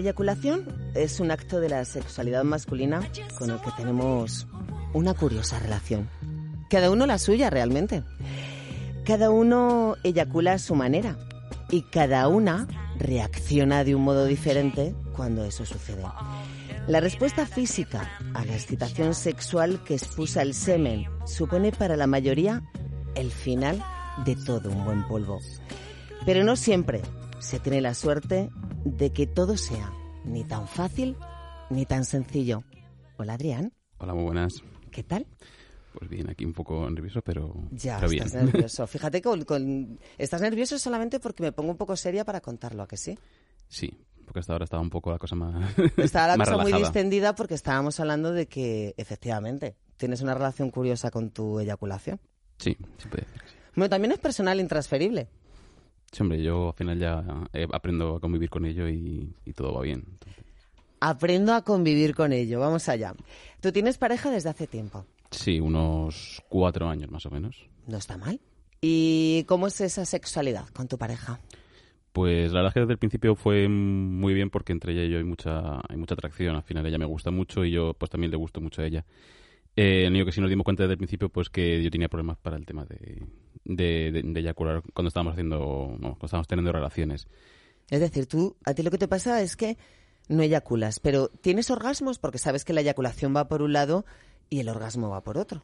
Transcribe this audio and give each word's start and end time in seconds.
eyaculación 0.00 0.66
es 0.94 1.20
un 1.20 1.30
acto 1.30 1.60
de 1.60 1.68
la 1.68 1.84
sexualidad 1.84 2.44
masculina 2.44 3.00
con 3.38 3.50
el 3.50 3.60
que 3.60 3.70
tenemos 3.76 4.46
una 4.92 5.14
curiosa 5.14 5.58
relación. 5.58 6.08
Cada 6.68 6.90
uno 6.90 7.06
la 7.06 7.18
suya 7.18 7.50
realmente. 7.50 8.02
Cada 9.04 9.30
uno 9.30 9.96
eyacula 10.02 10.54
a 10.54 10.58
su 10.58 10.74
manera 10.74 11.16
y 11.70 11.82
cada 11.82 12.28
una 12.28 12.66
reacciona 12.98 13.84
de 13.84 13.94
un 13.94 14.02
modo 14.02 14.26
diferente 14.26 14.94
cuando 15.16 15.44
eso 15.44 15.64
sucede. 15.64 16.04
La 16.86 17.00
respuesta 17.00 17.46
física 17.46 18.10
a 18.34 18.44
la 18.44 18.54
excitación 18.54 19.14
sexual 19.14 19.82
que 19.84 19.94
expulsa 19.94 20.42
el 20.42 20.54
semen 20.54 21.06
supone 21.26 21.72
para 21.72 21.96
la 21.96 22.06
mayoría 22.06 22.62
el 23.14 23.30
final 23.30 23.82
de 24.24 24.36
todo 24.36 24.70
un 24.70 24.84
buen 24.84 25.06
polvo. 25.06 25.38
Pero 26.26 26.44
no 26.44 26.56
siempre 26.56 27.02
se 27.40 27.58
tiene 27.60 27.80
la 27.80 27.94
suerte 27.94 28.50
de 28.84 29.10
que 29.12 29.26
todo 29.26 29.56
sea 29.56 29.92
ni 30.24 30.44
tan 30.44 30.68
fácil 30.68 31.16
ni 31.70 31.86
tan 31.86 32.04
sencillo. 32.04 32.64
Hola 33.16 33.34
Adrián, 33.34 33.72
Hola, 33.98 34.14
muy 34.14 34.24
buenas. 34.24 34.54
¿qué 34.90 35.02
tal? 35.02 35.26
Pues 35.98 36.08
bien, 36.08 36.30
aquí 36.30 36.44
un 36.44 36.52
poco 36.52 36.88
nervioso, 36.88 37.20
pero, 37.22 37.52
Ya, 37.72 37.96
pero 37.96 38.10
bien. 38.10 38.24
estás 38.26 38.44
nervioso. 38.44 38.86
Fíjate 38.86 39.18
que 39.20 39.28
con- 39.28 39.44
con- 39.44 39.98
estás 40.18 40.40
nervioso 40.40 40.78
solamente 40.78 41.18
porque 41.20 41.42
me 41.42 41.52
pongo 41.52 41.70
un 41.72 41.76
poco 41.76 41.96
seria 41.96 42.24
para 42.24 42.40
contarlo, 42.40 42.82
¿a 42.84 42.88
que 42.88 42.96
sí? 42.96 43.18
Sí, 43.68 43.90
porque 44.24 44.40
hasta 44.40 44.52
ahora 44.52 44.64
estaba 44.64 44.82
un 44.82 44.90
poco 44.90 45.10
la 45.10 45.18
cosa 45.18 45.34
más 45.36 45.54
Estaba 45.96 46.28
la 46.28 46.36
más 46.36 46.48
cosa 46.48 46.62
muy 46.62 46.72
relajada. 46.72 46.88
distendida 46.92 47.34
porque 47.34 47.54
estábamos 47.54 47.98
hablando 48.00 48.32
de 48.32 48.46
que, 48.46 48.94
efectivamente, 48.96 49.76
tienes 49.96 50.22
una 50.22 50.34
relación 50.34 50.70
curiosa 50.70 51.10
con 51.10 51.30
tu 51.30 51.58
eyaculación. 51.60 52.20
Sí, 52.58 52.76
sí 52.98 53.08
puede 53.08 53.24
decir. 53.26 53.42
Bueno, 53.74 53.90
también 53.90 54.12
es 54.12 54.18
personal 54.18 54.60
intransferible. 54.60 55.28
Sí, 56.12 56.22
hombre, 56.22 56.42
yo 56.42 56.68
al 56.68 56.74
final 56.74 56.98
ya 56.98 57.24
eh, 57.52 57.66
aprendo 57.72 58.16
a 58.16 58.20
convivir 58.20 58.50
con 58.50 58.64
ello 58.64 58.88
y, 58.88 59.32
y 59.44 59.52
todo 59.52 59.74
va 59.74 59.82
bien. 59.82 60.02
Entonces, 60.10 60.44
Aprendo 61.00 61.54
a 61.54 61.62
convivir 61.62 62.14
con 62.14 62.32
ello. 62.32 62.60
Vamos 62.60 62.88
allá. 62.88 63.14
Tú 63.60 63.72
tienes 63.72 63.96
pareja 63.96 64.30
desde 64.30 64.50
hace 64.50 64.66
tiempo. 64.66 65.06
sí, 65.30 65.58
unos 65.60 66.42
cuatro 66.48 66.88
años 66.88 67.10
más 67.10 67.24
o 67.26 67.30
menos. 67.30 67.56
No 67.86 67.96
está 67.96 68.18
mal. 68.18 68.38
¿Y 68.82 69.44
cómo 69.44 69.66
es 69.66 69.80
esa 69.80 70.04
sexualidad 70.04 70.68
con 70.70 70.88
tu 70.88 70.98
pareja? 70.98 71.38
Pues 72.12 72.50
la 72.52 72.58
verdad 72.60 72.68
es 72.70 72.74
que 72.74 72.80
desde 72.80 72.92
el 72.94 72.98
principio 72.98 73.36
fue 73.36 73.68
muy 73.68 74.34
bien 74.34 74.50
porque 74.50 74.72
entre 74.72 74.92
ella 74.92 75.04
y 75.04 75.10
yo 75.10 75.18
hay 75.18 75.24
mucha, 75.24 75.80
hay 75.88 75.96
mucha 75.96 76.14
atracción. 76.14 76.56
Al 76.56 76.62
final 76.64 76.84
ella 76.84 76.98
me 76.98 77.04
gusta 77.06 77.30
mucho 77.30 77.64
y 77.64 77.70
yo 77.70 77.94
pues 77.94 78.10
también 78.10 78.30
le 78.32 78.36
gusto 78.36 78.60
mucho 78.60 78.82
a 78.82 78.86
ella. 78.86 79.04
Eh, 79.76 80.04
en 80.06 80.16
ello 80.16 80.26
que 80.26 80.32
sí 80.32 80.40
nos 80.40 80.50
dimos 80.50 80.64
cuenta 80.64 80.82
desde 80.82 80.92
el 80.94 80.98
principio 80.98 81.28
pues 81.28 81.48
que 81.48 81.82
yo 81.82 81.90
tenía 81.90 82.08
problemas 82.08 82.36
para 82.38 82.56
el 82.56 82.66
tema 82.66 82.84
de, 82.84 83.22
de, 83.64 84.10
de- 84.12 84.22
de 84.22 84.40
eyacular 84.40 84.82
cuando 84.92 85.08
estábamos 85.08 85.32
haciendo, 85.32 85.58
no, 85.98 86.10
cuando 86.10 86.26
estábamos 86.26 86.48
teniendo 86.48 86.72
relaciones. 86.72 87.28
Es 87.88 88.00
decir, 88.00 88.26
tú, 88.26 88.56
a 88.64 88.74
ti 88.74 88.82
lo 88.82 88.90
que 88.90 88.98
te 88.98 89.08
pasa 89.08 89.40
es 89.42 89.56
que 89.56 89.78
no 90.28 90.42
eyaculas, 90.42 91.00
pero 91.00 91.28
tienes 91.28 91.70
orgasmos 91.70 92.18
porque 92.18 92.38
sabes 92.38 92.64
que 92.64 92.72
la 92.72 92.80
eyaculación 92.82 93.34
va 93.34 93.48
por 93.48 93.62
un 93.62 93.72
lado 93.72 94.04
y 94.48 94.60
el 94.60 94.68
orgasmo 94.68 95.08
va 95.10 95.22
por 95.22 95.38
otro. 95.38 95.62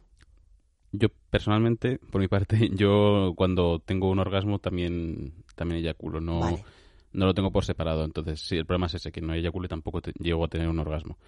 Yo 0.92 1.08
personalmente, 1.30 1.98
por 1.98 2.20
mi 2.20 2.28
parte, 2.28 2.70
yo 2.74 3.34
cuando 3.36 3.80
tengo 3.80 4.10
un 4.10 4.18
orgasmo 4.18 4.58
también, 4.60 5.34
también 5.54 5.80
eyaculo, 5.80 6.20
no, 6.20 6.40
Vale. 6.40 6.64
no 7.12 7.26
lo 7.26 7.34
tengo 7.34 7.50
por 7.50 7.64
separado. 7.64 8.04
Entonces, 8.04 8.40
sí, 8.40 8.56
el 8.56 8.66
problema 8.66 8.86
es 8.86 8.94
ese, 8.94 9.12
que 9.12 9.20
no 9.20 9.34
eyacule 9.34 9.68
tampoco 9.68 10.00
te- 10.00 10.12
llego 10.18 10.44
a 10.44 10.48
tener 10.48 10.68
un 10.68 10.78
orgasmo. 10.78 11.18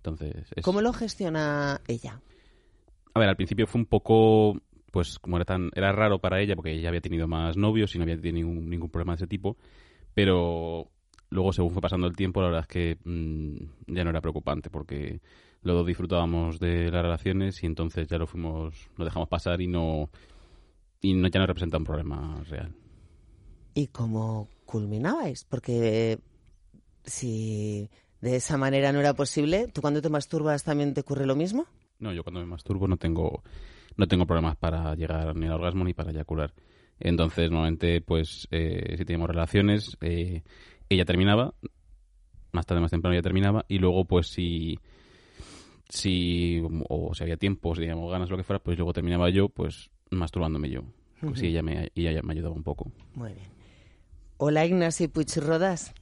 Entonces, 0.00 0.46
es... 0.56 0.64
¿Cómo 0.64 0.80
lo 0.80 0.92
gestiona 0.92 1.82
ella? 1.86 2.20
A 3.12 3.20
ver, 3.20 3.28
al 3.28 3.36
principio 3.36 3.66
fue 3.66 3.82
un 3.82 3.86
poco, 3.86 4.58
pues 4.90 5.18
como 5.18 5.36
era 5.36 5.44
tan, 5.44 5.70
era 5.74 5.92
raro 5.92 6.20
para 6.20 6.40
ella 6.40 6.56
porque 6.56 6.72
ella 6.72 6.88
había 6.88 7.02
tenido 7.02 7.28
más 7.28 7.56
novios 7.56 7.94
y 7.94 7.98
no 7.98 8.04
había 8.04 8.16
tenido 8.16 8.48
ningún, 8.48 8.70
ningún 8.70 8.88
problema 8.88 9.12
de 9.12 9.16
ese 9.16 9.26
tipo, 9.26 9.56
pero 10.14 10.88
luego 11.28 11.52
según 11.52 11.72
fue 11.72 11.82
pasando 11.82 12.06
el 12.06 12.16
tiempo 12.16 12.40
la 12.40 12.46
verdad 12.46 12.62
es 12.62 12.66
que 12.66 12.98
mm, 13.04 13.94
ya 13.94 14.04
no 14.04 14.10
era 14.10 14.20
preocupante 14.20 14.70
porque 14.70 15.20
los 15.62 15.76
dos 15.76 15.86
disfrutábamos 15.86 16.58
de 16.58 16.90
las 16.90 17.02
relaciones 17.02 17.62
y 17.62 17.66
entonces 17.66 18.08
ya 18.08 18.16
lo 18.16 18.26
fuimos, 18.26 18.88
lo 18.96 19.04
dejamos 19.04 19.28
pasar 19.28 19.60
y 19.60 19.66
no, 19.66 20.08
y 21.02 21.12
no, 21.12 21.28
ya 21.28 21.40
no 21.40 21.46
representa 21.46 21.76
un 21.76 21.84
problema 21.84 22.42
real. 22.48 22.74
¿Y 23.74 23.88
cómo 23.88 24.48
culminabais? 24.64 25.44
Porque 25.44 26.18
si 27.04 27.90
de 28.20 28.36
esa 28.36 28.56
manera 28.56 28.92
no 28.92 29.00
era 29.00 29.14
posible, 29.14 29.68
¿tú 29.68 29.80
cuando 29.80 30.02
te 30.02 30.08
masturbas 30.08 30.64
también 30.64 30.94
te 30.94 31.00
ocurre 31.00 31.26
lo 31.26 31.36
mismo? 31.36 31.66
No, 31.98 32.12
yo 32.12 32.22
cuando 32.22 32.40
me 32.40 32.46
masturbo 32.46 32.86
no 32.86 32.96
tengo, 32.96 33.42
no 33.96 34.06
tengo 34.06 34.26
problemas 34.26 34.56
para 34.56 34.94
llegar 34.94 35.34
ni 35.36 35.46
al 35.46 35.52
orgasmo 35.52 35.84
ni 35.84 35.94
para 35.94 36.10
eyacular. 36.10 36.54
Entonces, 36.98 37.50
normalmente, 37.50 38.00
pues, 38.02 38.46
eh, 38.50 38.94
si 38.98 39.04
teníamos 39.04 39.28
relaciones, 39.28 39.96
eh, 40.02 40.42
ella 40.88 41.04
terminaba, 41.04 41.54
más 42.52 42.66
tarde, 42.66 42.82
más 42.82 42.90
temprano 42.90 43.14
ella 43.14 43.22
terminaba, 43.22 43.64
y 43.68 43.78
luego, 43.78 44.04
pues, 44.04 44.28
si, 44.28 44.78
si, 45.88 46.62
o 46.88 47.14
si 47.14 47.22
había 47.22 47.38
tiempo, 47.38 47.74
si 47.74 47.80
teníamos 47.80 48.10
ganas, 48.10 48.28
lo 48.28 48.36
que 48.36 48.44
fuera, 48.44 48.62
pues 48.62 48.76
luego 48.76 48.92
terminaba 48.92 49.30
yo, 49.30 49.48
pues, 49.48 49.90
masturbándome 50.10 50.68
yo. 50.68 50.82
Pues 51.20 51.38
sí, 51.38 51.48
ella 51.48 51.62
me, 51.62 51.90
ella 51.94 52.22
me 52.22 52.32
ayudaba 52.32 52.54
un 52.54 52.62
poco. 52.62 52.90
Muy 53.14 53.32
bien. 53.34 53.48
Hola 54.38 54.64
Ignasi 54.64 55.08
Puigrodas, 55.08 55.92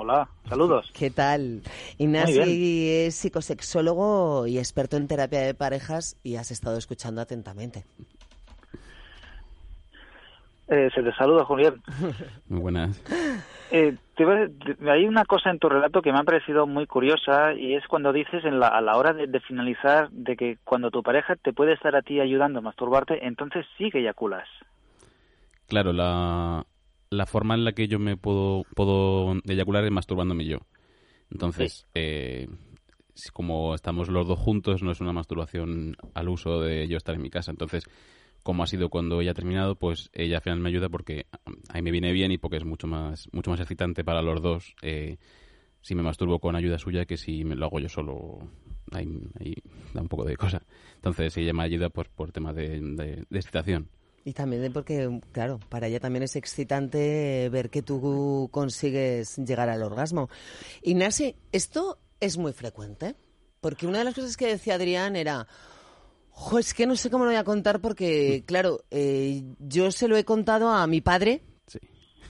Hola, 0.00 0.28
saludos. 0.48 0.90
¿qué 0.96 1.10
tal? 1.10 1.62
Ignasi 1.98 2.88
es 2.88 3.16
psicosexólogo 3.16 4.46
y 4.46 4.58
experto 4.58 4.96
en 4.96 5.08
terapia 5.08 5.40
de 5.40 5.54
parejas 5.54 6.16
y 6.22 6.36
has 6.36 6.50
estado 6.52 6.76
escuchando 6.78 7.20
atentamente. 7.20 7.84
Eh, 10.68 10.88
se 10.94 11.02
te 11.02 11.12
saluda, 11.14 11.44
Julián. 11.44 11.82
Muy 12.48 12.60
buenas. 12.60 13.02
Eh, 13.72 13.96
te 14.16 14.22
iba 14.22 14.34
a- 14.34 14.46
te- 14.46 14.90
hay 14.90 15.04
una 15.06 15.24
cosa 15.24 15.50
en 15.50 15.58
tu 15.58 15.68
relato 15.68 16.00
que 16.00 16.12
me 16.12 16.18
ha 16.18 16.24
parecido 16.24 16.66
muy 16.66 16.86
curiosa 16.86 17.52
y 17.54 17.74
es 17.74 17.86
cuando 17.88 18.12
dices 18.12 18.44
en 18.44 18.60
la, 18.60 18.68
a 18.68 18.80
la 18.80 18.96
hora 18.96 19.12
de, 19.12 19.26
de 19.26 19.40
finalizar 19.40 20.10
de 20.10 20.36
que 20.36 20.58
cuando 20.64 20.90
tu 20.90 21.02
pareja 21.02 21.36
te 21.36 21.52
puede 21.52 21.72
estar 21.72 21.96
a 21.96 22.02
ti 22.02 22.20
ayudando 22.20 22.60
a 22.60 22.62
masturbarte, 22.62 23.26
entonces 23.26 23.66
sí 23.76 23.90
que 23.90 23.98
eyaculas. 24.00 24.46
Claro, 25.68 25.92
la, 25.92 26.64
la 27.10 27.26
forma 27.26 27.54
en 27.54 27.64
la 27.64 27.72
que 27.72 27.88
yo 27.88 27.98
me 27.98 28.16
puedo, 28.16 28.64
puedo 28.74 29.34
eyacular 29.44 29.84
es 29.84 29.90
masturbándome 29.90 30.44
yo. 30.44 30.58
Entonces, 31.30 31.86
eh, 31.94 32.48
como 33.32 33.74
estamos 33.74 34.08
los 34.08 34.26
dos 34.28 34.38
juntos, 34.38 34.82
no 34.82 34.92
es 34.92 35.00
una 35.00 35.12
masturbación 35.12 35.96
al 36.14 36.28
uso 36.28 36.60
de 36.60 36.86
yo 36.88 36.96
estar 36.96 37.14
en 37.14 37.22
mi 37.22 37.30
casa. 37.30 37.50
Entonces, 37.50 37.84
como 38.42 38.62
ha 38.62 38.66
sido 38.66 38.88
cuando 38.88 39.20
ella 39.20 39.32
ha 39.32 39.34
terminado, 39.34 39.74
pues 39.74 40.10
ella 40.12 40.36
al 40.36 40.42
final 40.42 40.60
me 40.60 40.68
ayuda 40.70 40.88
porque 40.88 41.26
a 41.68 41.74
mí 41.74 41.82
me 41.82 41.90
viene 41.90 42.12
bien 42.12 42.30
y 42.32 42.38
porque 42.38 42.56
es 42.56 42.64
mucho 42.64 42.86
más, 42.86 43.28
mucho 43.32 43.50
más 43.50 43.60
excitante 43.60 44.04
para 44.04 44.22
los 44.22 44.40
dos 44.40 44.74
eh, 44.82 45.16
si 45.82 45.94
me 45.94 46.02
masturbo 46.02 46.38
con 46.38 46.56
ayuda 46.56 46.78
suya 46.78 47.04
que 47.06 47.16
si 47.16 47.44
me 47.44 47.56
lo 47.56 47.66
hago 47.66 47.80
yo 47.80 47.88
solo. 47.88 48.38
Ahí, 48.90 49.06
ahí 49.38 49.54
da 49.92 50.00
un 50.00 50.08
poco 50.08 50.24
de 50.24 50.36
cosa. 50.36 50.62
Entonces, 50.94 51.36
ella 51.36 51.52
me 51.52 51.62
ayuda 51.62 51.90
pues, 51.90 52.08
por 52.08 52.32
temas 52.32 52.54
de, 52.56 52.80
de- 52.80 53.24
de 53.28 53.38
excitación. 53.38 53.90
Y 54.28 54.34
también 54.34 54.70
porque, 54.74 55.20
claro, 55.32 55.58
para 55.70 55.86
ella 55.86 56.00
también 56.00 56.22
es 56.22 56.36
excitante 56.36 57.48
ver 57.50 57.70
que 57.70 57.80
tú 57.80 58.50
consigues 58.52 59.38
llegar 59.38 59.70
al 59.70 59.82
orgasmo. 59.82 60.28
Ignasi, 60.82 61.34
esto 61.50 61.98
es 62.20 62.36
muy 62.36 62.52
frecuente, 62.52 63.14
porque 63.62 63.86
una 63.86 64.00
de 64.00 64.04
las 64.04 64.14
cosas 64.14 64.36
que 64.36 64.46
decía 64.48 64.74
Adrián 64.74 65.16
era, 65.16 65.46
"Jo, 66.28 66.58
es 66.58 66.74
que 66.74 66.86
no 66.86 66.94
sé 66.94 67.08
cómo 67.08 67.24
lo 67.24 67.30
voy 67.30 67.38
a 67.38 67.44
contar 67.44 67.80
porque, 67.80 68.44
claro, 68.44 68.84
eh, 68.90 69.44
yo 69.60 69.90
se 69.92 70.08
lo 70.08 70.16
he 70.18 70.26
contado 70.26 70.68
a 70.68 70.86
mi 70.86 71.00
padre 71.00 71.40
Sí. 71.66 71.78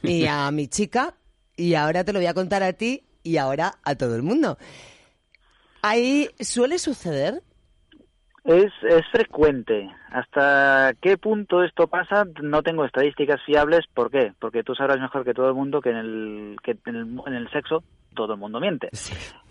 y 0.05 0.27
a 0.27 0.49
mi 0.53 0.69
chica 0.69 1.17
y 1.57 1.75
ahora 1.75 2.05
te 2.05 2.13
lo 2.13 2.21
voy 2.21 2.27
a 2.27 2.35
contar 2.35 2.63
a 2.63 2.75
ti 2.75 3.09
y 3.25 3.39
ahora 3.39 3.81
a 3.83 3.97
todo 3.97 4.15
el 4.15 4.23
mundo. 4.23 4.57
Ahí 5.83 6.31
suele 6.39 6.79
suceder 6.79 7.43
Es, 8.45 8.73
es 8.83 9.07
frecuente. 9.13 9.91
¿Hasta 10.11 10.93
qué 11.03 11.19
punto 11.19 11.63
esto 11.63 11.87
pasa? 11.87 12.25
No 12.43 12.63
tengo 12.63 12.85
estadísticas 12.85 13.43
fiables. 13.45 13.87
¿Por 13.93 14.11
qué? 14.11 14.33
Porque 14.39 14.63
tú 14.63 14.75
sabrás 14.75 14.99
mejor 15.01 15.25
que 15.25 15.35
todo 15.35 15.49
el 15.49 15.55
mundo 15.55 15.81
que 15.81 15.91
en 15.91 15.97
el, 15.97 16.57
que 16.63 16.77
en 16.87 16.97
el, 16.97 17.21
en 17.27 17.35
el 17.35 17.51
sexo 17.51 17.83
todo 18.15 18.33
el 18.35 18.41
mundo 18.41 18.59
miente. 18.59 18.89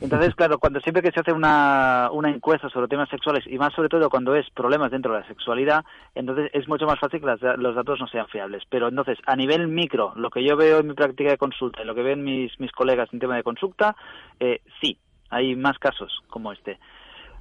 Entonces, 0.02 0.34
claro, 0.36 0.58
cuando 0.58 0.80
siempre 0.82 1.02
que 1.02 1.12
se 1.12 1.20
hace 1.22 1.32
una, 1.32 2.10
una 2.12 2.30
encuesta 2.30 2.70
sobre 2.70 2.88
temas 2.88 3.08
sexuales, 3.10 3.46
y 3.48 3.58
más 3.58 3.74
sobre 3.74 3.88
todo 3.88 4.10
cuando 4.10 4.36
es 4.36 4.50
problemas 4.50 4.92
dentro 4.92 5.14
de 5.14 5.22
la 5.22 5.28
sexualidad, 5.28 5.86
entonces 6.16 6.50
es 6.54 6.68
mucho 6.68 6.86
más 6.86 7.00
fácil 7.00 7.20
que 7.22 7.28
las- 7.28 7.58
los 7.60 7.76
datos 7.76 8.00
no 8.00 8.08
sean 8.08 8.28
fiables. 8.28 8.64
Pero 8.70 8.90
entonces, 8.90 9.18
a 9.26 9.36
nivel 9.36 9.68
micro, 9.68 10.12
lo 10.16 10.30
que 10.32 10.44
yo 10.44 10.58
veo 10.58 10.80
en 10.80 10.88
mi 10.88 10.94
práctica 10.96 11.30
de 11.30 11.38
consulta 11.38 11.82
y 11.82 11.86
lo 11.86 11.96
que 11.96 12.04
ven 12.04 12.24
mis, 12.24 12.60
mis 12.60 12.72
colegas 12.72 13.08
en 13.14 13.20
tema 13.20 13.36
de 13.38 13.44
consulta, 13.44 13.96
eh, 14.40 14.60
sí, 14.82 14.98
hay 15.30 15.56
más 15.56 15.78
casos 15.78 16.12
como 16.30 16.52
este. 16.52 16.78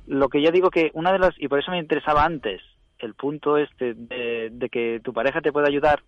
Lo 0.07 0.29
que 0.29 0.43
yo 0.43 0.51
digo 0.51 0.71
que 0.71 0.91
una 0.95 1.13
de 1.13 1.19
las, 1.19 1.35
y 1.39 1.49
por 1.49 1.59
eso 1.59 1.71
me 1.71 1.79
interesaba 1.79 2.25
antes, 2.25 2.63
el 2.99 3.15
punto 3.15 3.59
este 3.59 3.95
de, 3.95 4.51
de 4.53 4.69
que 4.69 5.01
tu 5.03 5.13
pareja 5.13 5.41
te 5.41 5.53
pueda 5.53 5.69
ayudar, 5.69 6.03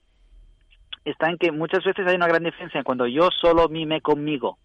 está 1.04 1.28
en 1.28 1.38
que 1.38 1.52
muchas 1.52 1.84
veces 1.84 2.06
hay 2.06 2.16
una 2.16 2.28
gran 2.28 2.44
diferencia 2.44 2.78
en 2.78 2.84
cuando 2.84 3.06
yo 3.06 3.28
solo 3.40 3.68
mime 3.68 4.00
conmigo, 4.00 4.58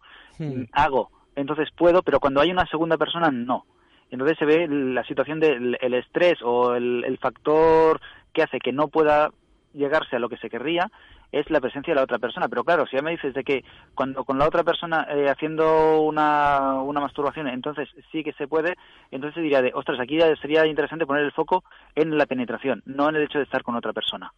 hago, 0.72 1.12
entonces 1.36 1.70
puedo, 1.76 2.02
pero 2.02 2.20
cuando 2.20 2.42
hay 2.42 2.52
una 2.52 2.66
segunda 2.68 2.98
persona, 2.98 3.32
no. 3.32 3.66
Entonces 4.10 4.38
se 4.38 4.46
ve 4.46 4.68
la 4.68 5.04
situación 5.06 5.40
del 5.40 5.78
el 5.82 5.94
estrés 5.96 6.40
o 6.44 6.76
el, 6.76 7.04
el 7.04 7.18
factor 7.18 8.00
que 8.32 8.44
hace 8.44 8.60
que 8.60 8.72
no 8.72 8.88
pueda 8.88 9.32
llegarse 9.74 10.16
a 10.16 10.20
lo 10.20 10.30
que 10.30 10.38
se 10.38 10.50
querría 10.50 10.92
es 11.34 11.50
la 11.50 11.60
presencia 11.60 11.92
de 11.92 11.96
la 11.96 12.04
otra 12.04 12.20
persona. 12.20 12.48
Pero 12.48 12.64
claro, 12.64 12.86
si 12.86 12.96
ya 12.96 13.02
me 13.02 13.12
dices 13.12 13.34
de 13.34 13.44
que 13.44 13.66
cuando 13.96 14.24
con 14.24 14.38
la 14.38 14.48
otra 14.48 14.64
persona 14.64 15.06
eh, 15.10 15.28
haciendo 15.30 16.02
una, 16.02 16.82
una 16.82 17.02
masturbación, 17.02 17.48
entonces 17.48 17.90
sí 18.12 18.24
que 18.24 18.34
se 18.34 18.48
puede, 18.48 18.76
entonces 19.12 19.44
diría 19.44 19.62
de, 19.62 19.72
ostras, 19.74 20.00
aquí 20.00 20.18
ya 20.18 20.34
sería 20.38 20.66
interesante 20.66 21.06
poner 21.06 21.24
el 21.24 21.32
foco 21.34 21.64
en 21.96 22.18
la 22.18 22.28
penetración, 22.28 22.84
no 22.86 23.10
en 23.10 23.16
el 23.16 23.24
hecho 23.24 23.40
de 23.40 23.46
estar 23.46 23.64
con 23.64 23.76
otra 23.76 23.92
persona. 23.94 24.32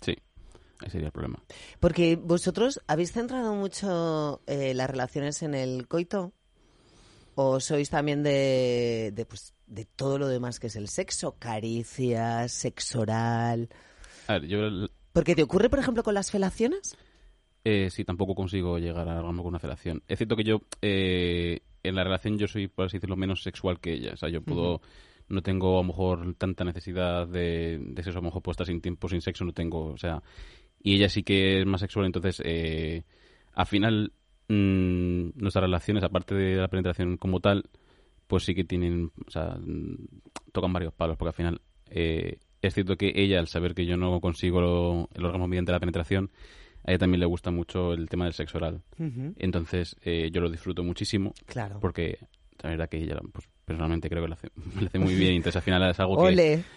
Sí, 0.00 0.16
ese 0.80 0.90
sería 0.90 1.08
el 1.08 1.12
problema. 1.12 1.38
Porque 1.80 2.16
vosotros 2.16 2.80
habéis 2.86 3.12
centrado 3.12 3.54
mucho 3.54 4.40
eh, 4.46 4.72
las 4.74 4.88
relaciones 4.88 5.42
en 5.42 5.54
el 5.54 5.88
coito 5.88 6.32
o 7.34 7.60
sois 7.60 7.90
también 7.90 8.22
de, 8.22 9.10
de, 9.12 9.26
pues, 9.26 9.52
de 9.66 9.84
todo 9.84 10.18
lo 10.18 10.28
demás 10.28 10.60
que 10.60 10.68
es 10.68 10.76
el 10.76 10.88
sexo, 10.88 11.36
caricias, 11.38 12.52
sexo 12.52 13.00
oral. 13.00 13.68
A 14.28 14.34
ver, 14.34 14.46
yo 14.46 14.88
Porque 15.16 15.34
te 15.34 15.42
ocurre, 15.42 15.70
por 15.70 15.78
ejemplo, 15.78 16.02
con 16.02 16.12
las 16.12 16.30
felaciones. 16.30 16.94
eh, 17.64 17.88
sí 17.90 18.04
tampoco 18.04 18.34
consigo 18.34 18.78
llegar 18.78 19.08
a 19.08 19.18
algo 19.18 19.28
con 19.42 19.46
una 19.46 19.58
felación. 19.58 20.02
Es 20.08 20.18
cierto 20.18 20.36
que 20.36 20.44
yo, 20.44 20.60
eh, 20.82 21.60
en 21.82 21.94
la 21.94 22.04
relación, 22.04 22.36
yo 22.38 22.46
soy, 22.46 22.68
por 22.68 22.84
así 22.84 22.98
decirlo, 22.98 23.16
menos 23.16 23.42
sexual 23.42 23.80
que 23.80 23.94
ella. 23.94 24.12
O 24.12 24.16
sea, 24.18 24.28
yo 24.28 24.42
puedo. 24.42 24.82
No 25.28 25.42
tengo 25.42 25.78
a 25.78 25.82
lo 25.82 25.88
mejor 25.88 26.34
tanta 26.34 26.64
necesidad 26.64 27.26
de, 27.26 27.78
de 27.80 28.02
sexo, 28.02 28.18
a 28.18 28.22
lo 28.22 28.26
mejor 28.26 28.42
puedo 28.42 28.52
estar 28.52 28.66
sin 28.66 28.82
tiempo, 28.82 29.08
sin 29.08 29.22
sexo, 29.22 29.44
no 29.46 29.52
tengo. 29.52 29.86
O 29.86 29.96
sea. 29.96 30.22
Y 30.82 30.96
ella 30.96 31.08
sí 31.08 31.22
que 31.22 31.60
es 31.60 31.66
más 31.66 31.80
sexual, 31.80 32.06
entonces. 32.06 32.42
Eh, 32.44 33.02
al 33.54 33.66
final, 33.66 34.12
mm, 34.48 35.30
nuestras 35.34 35.62
relaciones, 35.62 36.04
aparte 36.04 36.34
de 36.34 36.56
la 36.56 36.68
penetración 36.68 37.16
como 37.16 37.40
tal, 37.40 37.64
pues 38.26 38.44
sí 38.44 38.54
que 38.54 38.64
tienen. 38.64 39.10
O 39.26 39.30
sea, 39.30 39.58
tocan 40.52 40.72
varios 40.74 40.92
palos, 40.92 41.16
porque 41.16 41.30
al 41.30 41.34
final. 41.34 41.60
eh, 41.90 42.38
es 42.66 42.74
cierto 42.74 42.96
que 42.96 43.12
ella, 43.14 43.38
al 43.38 43.48
saber 43.48 43.74
que 43.74 43.86
yo 43.86 43.96
no 43.96 44.20
consigo 44.20 44.60
lo- 44.60 45.08
el 45.14 45.24
orgasmo 45.24 45.48
mediante 45.48 45.72
la 45.72 45.80
penetración, 45.80 46.30
a 46.84 46.90
ella 46.92 46.98
también 46.98 47.20
le 47.20 47.26
gusta 47.26 47.50
mucho 47.50 47.92
el 47.92 48.08
tema 48.08 48.24
del 48.24 48.34
sexo 48.34 48.58
oral. 48.58 48.82
Entonces, 49.38 49.96
eh, 50.04 50.30
yo 50.32 50.40
lo 50.40 50.50
disfruto 50.50 50.82
muchísimo 50.84 51.32
Claro. 51.46 51.78
porque 51.80 52.18
la 52.62 52.70
verdad 52.70 52.88
que 52.88 52.98
ella, 52.98 53.18
pues, 53.32 53.48
personalmente 53.64 54.08
creo 54.08 54.22
que 54.22 54.28
lo 54.28 54.34
hace, 54.34 54.48
lo 54.80 54.86
hace 54.86 54.98
muy 54.98 55.14
bien. 55.14 55.32
Entonces, 55.34 55.56
al 55.56 55.62
final 55.62 55.90
es 55.90 55.98
algo 56.00 56.16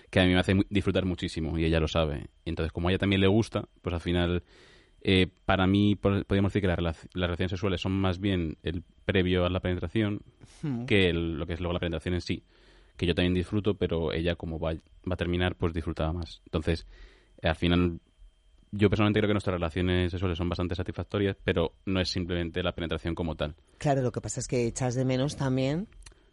que, 0.09 0.19
a 0.19 0.25
mí 0.25 0.33
me 0.33 0.39
hace 0.39 0.56
disfrutar 0.69 1.06
muchísimo 1.06 1.57
y 1.57 1.65
ella 1.65 1.80
lo 1.80 1.88
sabe. 1.88 2.27
Entonces, 2.45 2.71
como 2.71 2.88
a 2.88 2.92
ella 2.92 2.97
también 3.00 3.21
le 3.21 3.27
gusta, 3.27 3.63
pues 3.81 3.94
al 3.94 4.01
final, 4.01 4.44
eh, 5.01 5.27
para 5.45 5.68
mí, 5.68 5.95
podríamos 5.95 6.51
decir 6.51 6.62
que 6.63 6.68
las, 6.68 6.77
relac- 6.80 7.09
las 7.13 7.27
relaciones 7.27 7.51
sexuales 7.51 7.80
son 7.81 7.94
más 7.94 8.19
bien 8.19 8.57
el 8.63 8.83
previo 9.06 9.45
a 9.45 9.50
la 9.50 9.59
penetración 9.59 10.21
que 10.88 11.09
el- 11.09 11.38
lo 11.38 11.45
que 11.45 11.53
es 11.53 11.59
luego 11.62 11.74
la 11.74 11.80
penetración 11.80 12.15
en 12.15 12.21
sí. 12.21 12.44
Que 12.99 13.05
yo 13.05 13.15
también 13.15 13.33
disfruto, 13.33 13.75
pero 13.75 14.11
ella, 14.11 14.35
como 14.35 14.59
va, 14.59 14.73
va 14.73 15.13
a 15.13 15.15
terminar, 15.15 15.55
pues 15.55 15.73
disfrutaba 15.73 16.11
más. 16.11 16.41
Entonces, 16.47 16.85
al 17.41 17.55
final, 17.55 18.01
yo 18.71 18.89
personalmente 18.89 19.21
creo 19.21 19.29
que 19.29 19.35
nuestras 19.35 19.53
relaciones 19.53 20.11
sexuales 20.11 20.37
son 20.37 20.49
bastante 20.49 20.75
satisfactorias, 20.75 21.37
pero 21.41 21.75
no 21.85 22.01
es 22.01 22.09
simplemente 22.09 22.61
la 22.61 22.73
penetración 22.73 23.15
como 23.15 23.35
tal. 23.35 23.55
Claro, 23.77 24.01
lo 24.01 24.11
que 24.11 24.19
pasa 24.19 24.41
es 24.41 24.49
que 24.49 24.67
echas 24.67 24.95
de 24.95 25.05
menos 25.05 25.37
también. 25.37 25.87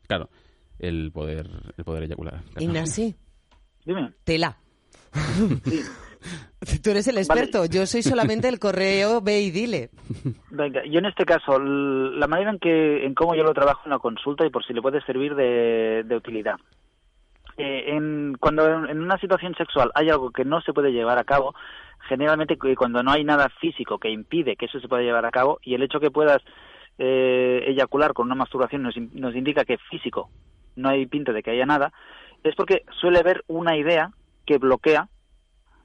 Claro, 0.09 0.29
el 0.81 1.13
poder, 1.13 1.49
el 1.77 1.85
poder 1.85 2.03
eyacular. 2.03 2.43
claro. 2.43 2.61
Ignasi, 2.61 3.15
Dime. 3.85 4.13
tela. 4.25 4.59
Tú 6.83 6.91
eres 6.91 7.07
el 7.09 7.19
experto, 7.19 7.65
yo 7.67 7.87
soy 7.87 8.03
solamente 8.03 8.49
el 8.49 8.59
correo, 8.59 9.21
ve 9.21 9.41
y 9.41 9.51
dile. 9.51 9.91
Venga, 10.51 10.83
yo 10.85 10.99
en 10.99 11.07
este 11.07 11.25
caso, 11.25 11.59
la 11.59 12.27
manera 12.27 12.51
en 12.51 12.59
que, 12.59 13.05
en 13.05 13.15
cómo 13.15 13.35
yo 13.35 13.43
lo 13.45 13.55
trabajo 13.55 13.83
en 13.85 13.91
la 13.91 13.99
consulta 13.99 14.45
y 14.47 14.51
por 14.51 14.65
si 14.65 14.73
le 14.73 14.83
puede 14.83 15.01
servir 15.03 15.35
de, 15.35 16.03
de 16.05 16.17
utilidad. 16.17 16.57
Eh, 17.59 17.95
en, 17.97 18.37
cuando 18.39 18.67
en, 18.87 19.01
una 19.01 19.19
situación 19.19 19.55
sexual 19.55 19.91
hay 19.95 20.11
algo 20.11 20.31
que 20.31 20.45
no 20.45 20.61
se 20.61 20.73
puede 20.75 20.93
llevar 20.93 21.19
a 21.19 21.25
cabo, 21.25 21.55
generalmente 22.09 22.59
cu- 22.59 22.75
cuando 22.77 23.03
no 23.03 23.13
hay 23.13 23.25
nada 23.25 23.49
físico 23.61 23.99
que 23.99 24.11
impide 24.11 24.57
que 24.57 24.67
eso 24.67 24.79
se 24.79 24.89
pueda 24.89 25.03
llevar 25.03 25.25
a 25.25 25.31
cabo 25.31 25.59
y 25.63 25.75
el 25.75 25.83
hecho 25.83 25.99
que 25.99 26.11
puedas 26.11 26.43
eh, 26.99 27.65
eyacular 27.67 28.13
con 28.13 28.27
una 28.27 28.35
masturbación 28.35 28.83
nos, 28.83 28.95
nos 29.15 29.35
indica 29.35 29.65
que 29.65 29.79
físico 29.91 30.29
no 30.77 30.91
hay 30.91 31.07
pinta 31.07 31.33
de 31.33 31.43
que 31.43 31.51
haya 31.53 31.65
nada, 31.65 31.93
es 32.45 32.55
porque 32.55 32.83
suele 33.01 33.19
haber 33.21 33.43
una 33.47 33.77
idea 33.79 34.11
que 34.45 34.59
bloquea 34.59 35.09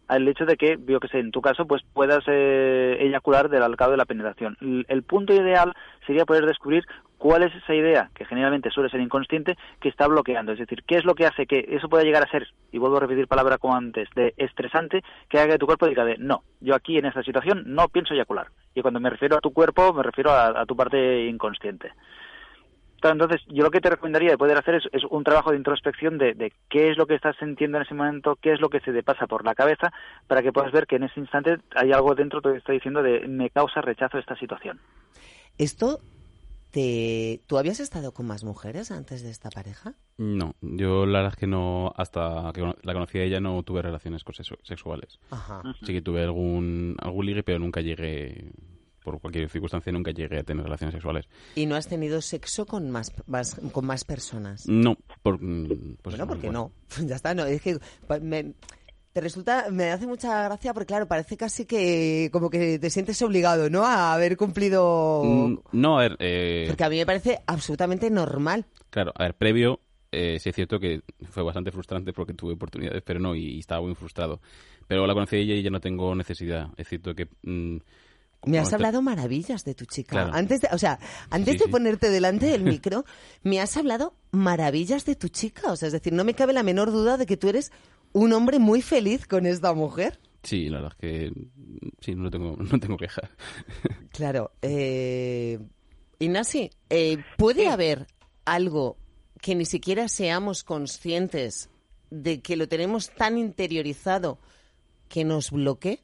al 0.07 0.27
hecho 0.27 0.45
de 0.45 0.57
que, 0.57 0.77
yo 0.86 1.00
que 1.00 1.07
sé, 1.07 1.19
en 1.19 1.31
tu 1.31 1.42
caso, 1.42 1.65
pues 1.65 1.81
puedas 1.94 2.24
eh, 2.27 2.98
eyacular 3.00 3.50
del 3.50 3.63
alcado 3.63 3.92
de 3.92 3.98
la 3.98 4.06
penetración. 4.06 4.57
El, 4.62 4.86
el 4.89 5.03
punto 5.03 5.33
ideal 5.33 5.74
sería 6.06 6.25
poder 6.25 6.45
descubrir 6.45 6.83
cuál 7.18 7.44
es 7.44 7.53
esa 7.56 7.75
idea, 7.75 8.09
que 8.15 8.25
generalmente 8.25 8.71
suele 8.71 8.89
ser 8.89 9.00
inconsciente, 9.00 9.56
que 9.80 9.89
está 9.89 10.07
bloqueando. 10.07 10.53
Es 10.53 10.59
decir, 10.59 10.83
qué 10.88 10.95
es 10.95 11.06
lo 11.06 11.13
que 11.13 11.27
hace 11.27 11.45
que 11.45 11.65
eso 11.69 11.88
pueda 11.88 12.03
llegar 12.03 12.24
a 12.24 12.31
ser, 12.31 12.48
y 12.71 12.80
vuelvo 12.80 12.98
a 12.98 13.01
repetir 13.01 13.27
palabra 13.27 13.59
como 13.59 13.75
antes, 13.75 14.09
de 14.15 14.33
estresante, 14.38 15.03
que 15.30 15.39
haga 15.39 15.53
que 15.53 15.59
tu 15.59 15.68
cuerpo 15.68 15.86
diga 15.86 16.03
de, 16.03 16.18
no, 16.18 16.44
yo 16.59 16.74
aquí 16.74 16.98
en 16.98 17.06
esta 17.06 17.21
situación 17.21 17.63
no 17.68 17.89
pienso 17.89 18.15
eyacular. 18.15 18.48
Y 18.74 18.81
cuando 18.81 19.00
me 19.00 19.12
refiero 19.12 19.38
a 19.38 19.42
tu 19.42 19.53
cuerpo, 19.53 19.94
me 19.94 20.01
refiero 20.01 20.31
a, 20.31 20.62
a 20.62 20.65
tu 20.65 20.75
parte 20.75 21.27
inconsciente. 21.27 21.92
Entonces, 23.09 23.42
yo 23.48 23.63
lo 23.63 23.71
que 23.71 23.81
te 23.81 23.89
recomendaría 23.89 24.31
de 24.31 24.38
poder 24.38 24.58
hacer 24.58 24.75
es, 24.75 24.84
es 24.91 25.03
un 25.10 25.24
trabajo 25.24 25.51
de 25.51 25.58
introspección 25.58 26.17
de, 26.17 26.34
de 26.34 26.53
qué 26.70 26.91
es 26.91 26.98
lo 26.98 27.08
que 27.08 27.15
estás 27.15 27.36
sintiendo 27.38 27.77
en 27.77 27.84
ese 27.84 27.93
momento, 27.93 28.38
qué 28.41 28.53
es 28.53 28.62
lo 28.62 28.70
que 28.70 28.79
se 28.81 28.91
te 28.91 29.03
pasa 29.03 29.27
por 29.27 29.46
la 29.46 29.55
cabeza, 29.55 29.91
para 30.27 30.41
que 30.41 30.51
puedas 30.51 30.72
ver 30.72 30.88
que 30.88 30.98
en 30.98 31.03
ese 31.03 31.20
instante 31.20 31.58
hay 31.75 31.91
algo 31.91 32.15
dentro 32.15 32.41
que 32.41 32.51
te 32.51 32.58
está 32.58 32.74
diciendo 32.74 33.01
de 33.01 33.27
me 33.27 33.50
causa 33.50 33.81
rechazo 33.81 34.17
esta 34.17 34.36
situación. 34.36 34.79
Esto, 35.58 36.00
te... 36.72 37.41
¿tú 37.48 37.58
habías 37.58 37.79
estado 37.79 38.13
con 38.13 38.25
más 38.27 38.43
mujeres 38.43 38.91
antes 38.91 39.24
de 39.24 39.29
esta 39.29 39.50
pareja? 39.50 39.93
No, 40.17 40.55
yo 40.62 41.05
la 41.05 41.20
verdad 41.20 41.34
es 41.34 41.39
que 41.39 41.48
no, 41.48 41.93
hasta 41.98 42.51
que 42.53 42.62
la 42.62 42.93
conocí 42.93 43.20
a 43.20 43.24
ella 43.24 43.39
no 43.39 43.62
tuve 43.63 43.81
relaciones 43.81 44.24
sexuales. 44.63 45.20
Ajá. 45.31 45.62
Sí 45.84 45.93
que 45.93 46.01
tuve 46.01 46.24
algún, 46.24 46.96
algún 47.00 47.25
ligue, 47.25 47.43
pero 47.43 47.60
nunca 47.60 47.81
llegué, 47.81 48.51
por 49.03 49.20
cualquier 49.20 49.50
circunstancia, 49.50 49.91
nunca 49.91 50.12
llegué 50.12 50.39
a 50.39 50.43
tener 50.43 50.63
relaciones 50.63 50.93
sexuales. 50.93 51.25
¿Y 51.55 51.65
no 51.65 51.75
has 51.75 51.88
tenido 51.88 52.22
sexo 52.22 52.65
con 52.65 52.89
más, 52.91 53.12
más- 53.27 53.60
con 53.72 53.86
más 53.86 54.03
personas? 54.03 54.67
No, 54.67 54.96
por, 55.24 55.41
mm, 55.41 55.98
pues 56.01 56.15
bueno, 56.15 56.24
eso, 56.24 56.27
¿por 56.27 56.39
qué 56.39 56.48
bueno. 56.48 56.72
no? 57.00 57.08
ya 57.08 57.15
está, 57.15 57.34
no, 57.34 57.46
es 57.46 57.62
que 57.62 57.79
me, 58.22 58.53
te 59.13 59.22
resulta, 59.22 59.67
me 59.72 59.91
hace 59.91 60.08
mucha 60.08 60.43
gracia 60.43 60.74
porque 60.74 60.88
claro, 60.88 61.08
parece 61.08 61.36
casi 61.36 61.65
que 61.65 62.29
como 62.31 62.50
que 62.50 62.79
te 62.79 62.89
sientes 62.89 63.22
obligado, 63.22 63.70
¿no? 63.70 63.84
A 63.86 64.13
haber 64.13 64.38
cumplido... 64.38 65.22
Mm, 65.24 65.58
No, 65.74 65.98
a 66.00 66.01
ver, 66.03 66.17
eh, 66.20 66.65
Porque 66.67 66.84
a 66.84 66.89
mí 66.89 66.98
me 66.98 67.05
parece 67.05 67.39
absolutamente 67.48 68.10
normal. 68.10 68.65
claro, 68.89 69.12
a 69.15 69.24
ver, 69.24 69.36
previo, 69.36 69.81
eh, 70.13 70.38
sí 70.39 70.50
es 70.50 70.55
cierto 70.55 70.79
que 70.79 71.01
fue 71.29 71.43
bastante 71.43 71.72
frustrante 71.72 72.13
porque 72.13 72.34
tuve 72.34 72.53
oportunidades, 72.53 73.01
pero 73.03 73.20
no, 73.20 73.36
y, 73.36 73.60
estaba 73.60 73.81
muy 73.81 73.96
frustrado. 73.96 74.41
Pero 74.88 75.08
la 75.08 75.13
conocí 75.13 75.38
a 75.38 75.39
ella 75.39 75.55
y 75.55 75.63
ya 75.63 75.70
no 75.70 75.79
tengo 75.79 76.13
necesidad. 76.15 76.67
Es 76.77 76.88
cierto 76.88 77.15
que... 77.15 77.27
mm, 77.43 77.77
Me 78.45 78.57
has 78.60 78.74
hablado 78.74 79.01
maravillas 79.01 79.63
de 79.65 79.75
tu 79.75 79.86
chica. 79.86 80.12
Claro. 80.12 80.31
Antes 80.33 80.62
de, 80.62 80.69
o 80.71 80.77
sea, 80.77 81.00
antes 81.29 81.53
Sí, 81.53 81.60
de 81.60 81.65
sí. 81.65 81.71
ponerte 81.71 82.10
delante 82.10 82.48
del 82.48 82.63
micro, 82.63 83.05
me 83.43 83.60
has 83.62 83.77
hablado 83.77 84.15
maravillas 84.31 85.05
de 85.05 85.15
tu 85.15 85.27
chica. 85.29 85.71
O 85.71 85.75
sea, 85.75 85.88
es 85.88 85.93
decir, 85.93 86.12
no 86.13 86.24
me 86.24 86.33
cabe 86.33 86.53
la 86.53 86.63
menor 86.63 86.91
duda 86.91 87.17
de 87.17 87.25
que 87.25 87.38
tú 87.38 87.50
eres 87.50 87.71
un 88.13 88.33
hombre 88.33 88.57
muy 88.60 88.81
feliz 88.81 89.27
con 89.27 89.45
esta 89.45 89.74
mujer. 89.74 90.19
Sí, 90.43 90.69
la 90.69 90.81
verdad 90.81 90.98
es 91.00 91.10
que 91.10 91.29
mm, 91.31 91.88
sí, 92.00 92.15
no 92.15 92.31
tengo, 92.31 92.55
no 92.60 92.79
tengo 92.79 92.98
quejas. 92.98 93.29
Claro. 94.12 94.51
Eh, 94.63 95.60
Ignasi, 96.19 96.71
eh, 96.89 97.17
¿puede 97.38 97.67
haber 97.67 98.07
algo 98.45 98.98
que 99.39 99.53
ni 99.55 99.65
siquiera 99.65 100.07
seamos 100.07 100.63
conscientes 100.63 101.69
de 102.10 102.41
que 102.41 102.55
lo 102.55 102.67
tenemos 102.67 103.12
tan 103.12 103.38
interiorizado 103.38 104.39
que 105.10 105.24
nos 105.25 105.51
bloquee? 105.51 106.03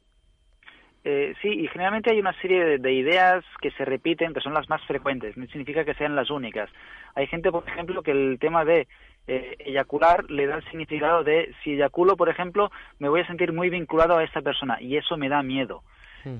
Eh, 1.10 1.34
sí, 1.40 1.48
y 1.48 1.66
generalmente 1.68 2.10
hay 2.10 2.20
una 2.20 2.34
serie 2.34 2.62
de, 2.62 2.78
de 2.78 2.92
ideas 2.92 3.42
que 3.62 3.70
se 3.70 3.86
repiten, 3.86 4.34
que 4.34 4.42
son 4.42 4.52
las 4.52 4.68
más 4.68 4.82
frecuentes. 4.82 5.38
No 5.38 5.46
significa 5.46 5.82
que 5.82 5.94
sean 5.94 6.14
las 6.14 6.28
únicas. 6.28 6.68
Hay 7.14 7.26
gente, 7.28 7.50
por 7.50 7.66
ejemplo, 7.66 8.02
que 8.02 8.10
el 8.10 8.38
tema 8.38 8.66
de 8.66 8.86
eh, 9.26 9.56
eyacular 9.60 10.30
le 10.30 10.46
da 10.46 10.56
el 10.56 10.64
significado 10.64 11.24
de 11.24 11.54
si 11.64 11.72
eyaculo, 11.72 12.14
por 12.14 12.28
ejemplo, 12.28 12.70
me 12.98 13.08
voy 13.08 13.22
a 13.22 13.26
sentir 13.26 13.54
muy 13.54 13.70
vinculado 13.70 14.18
a 14.18 14.22
esta 14.22 14.42
persona 14.42 14.82
y 14.82 14.98
eso 14.98 15.16
me 15.16 15.30
da 15.30 15.42
miedo. 15.42 15.82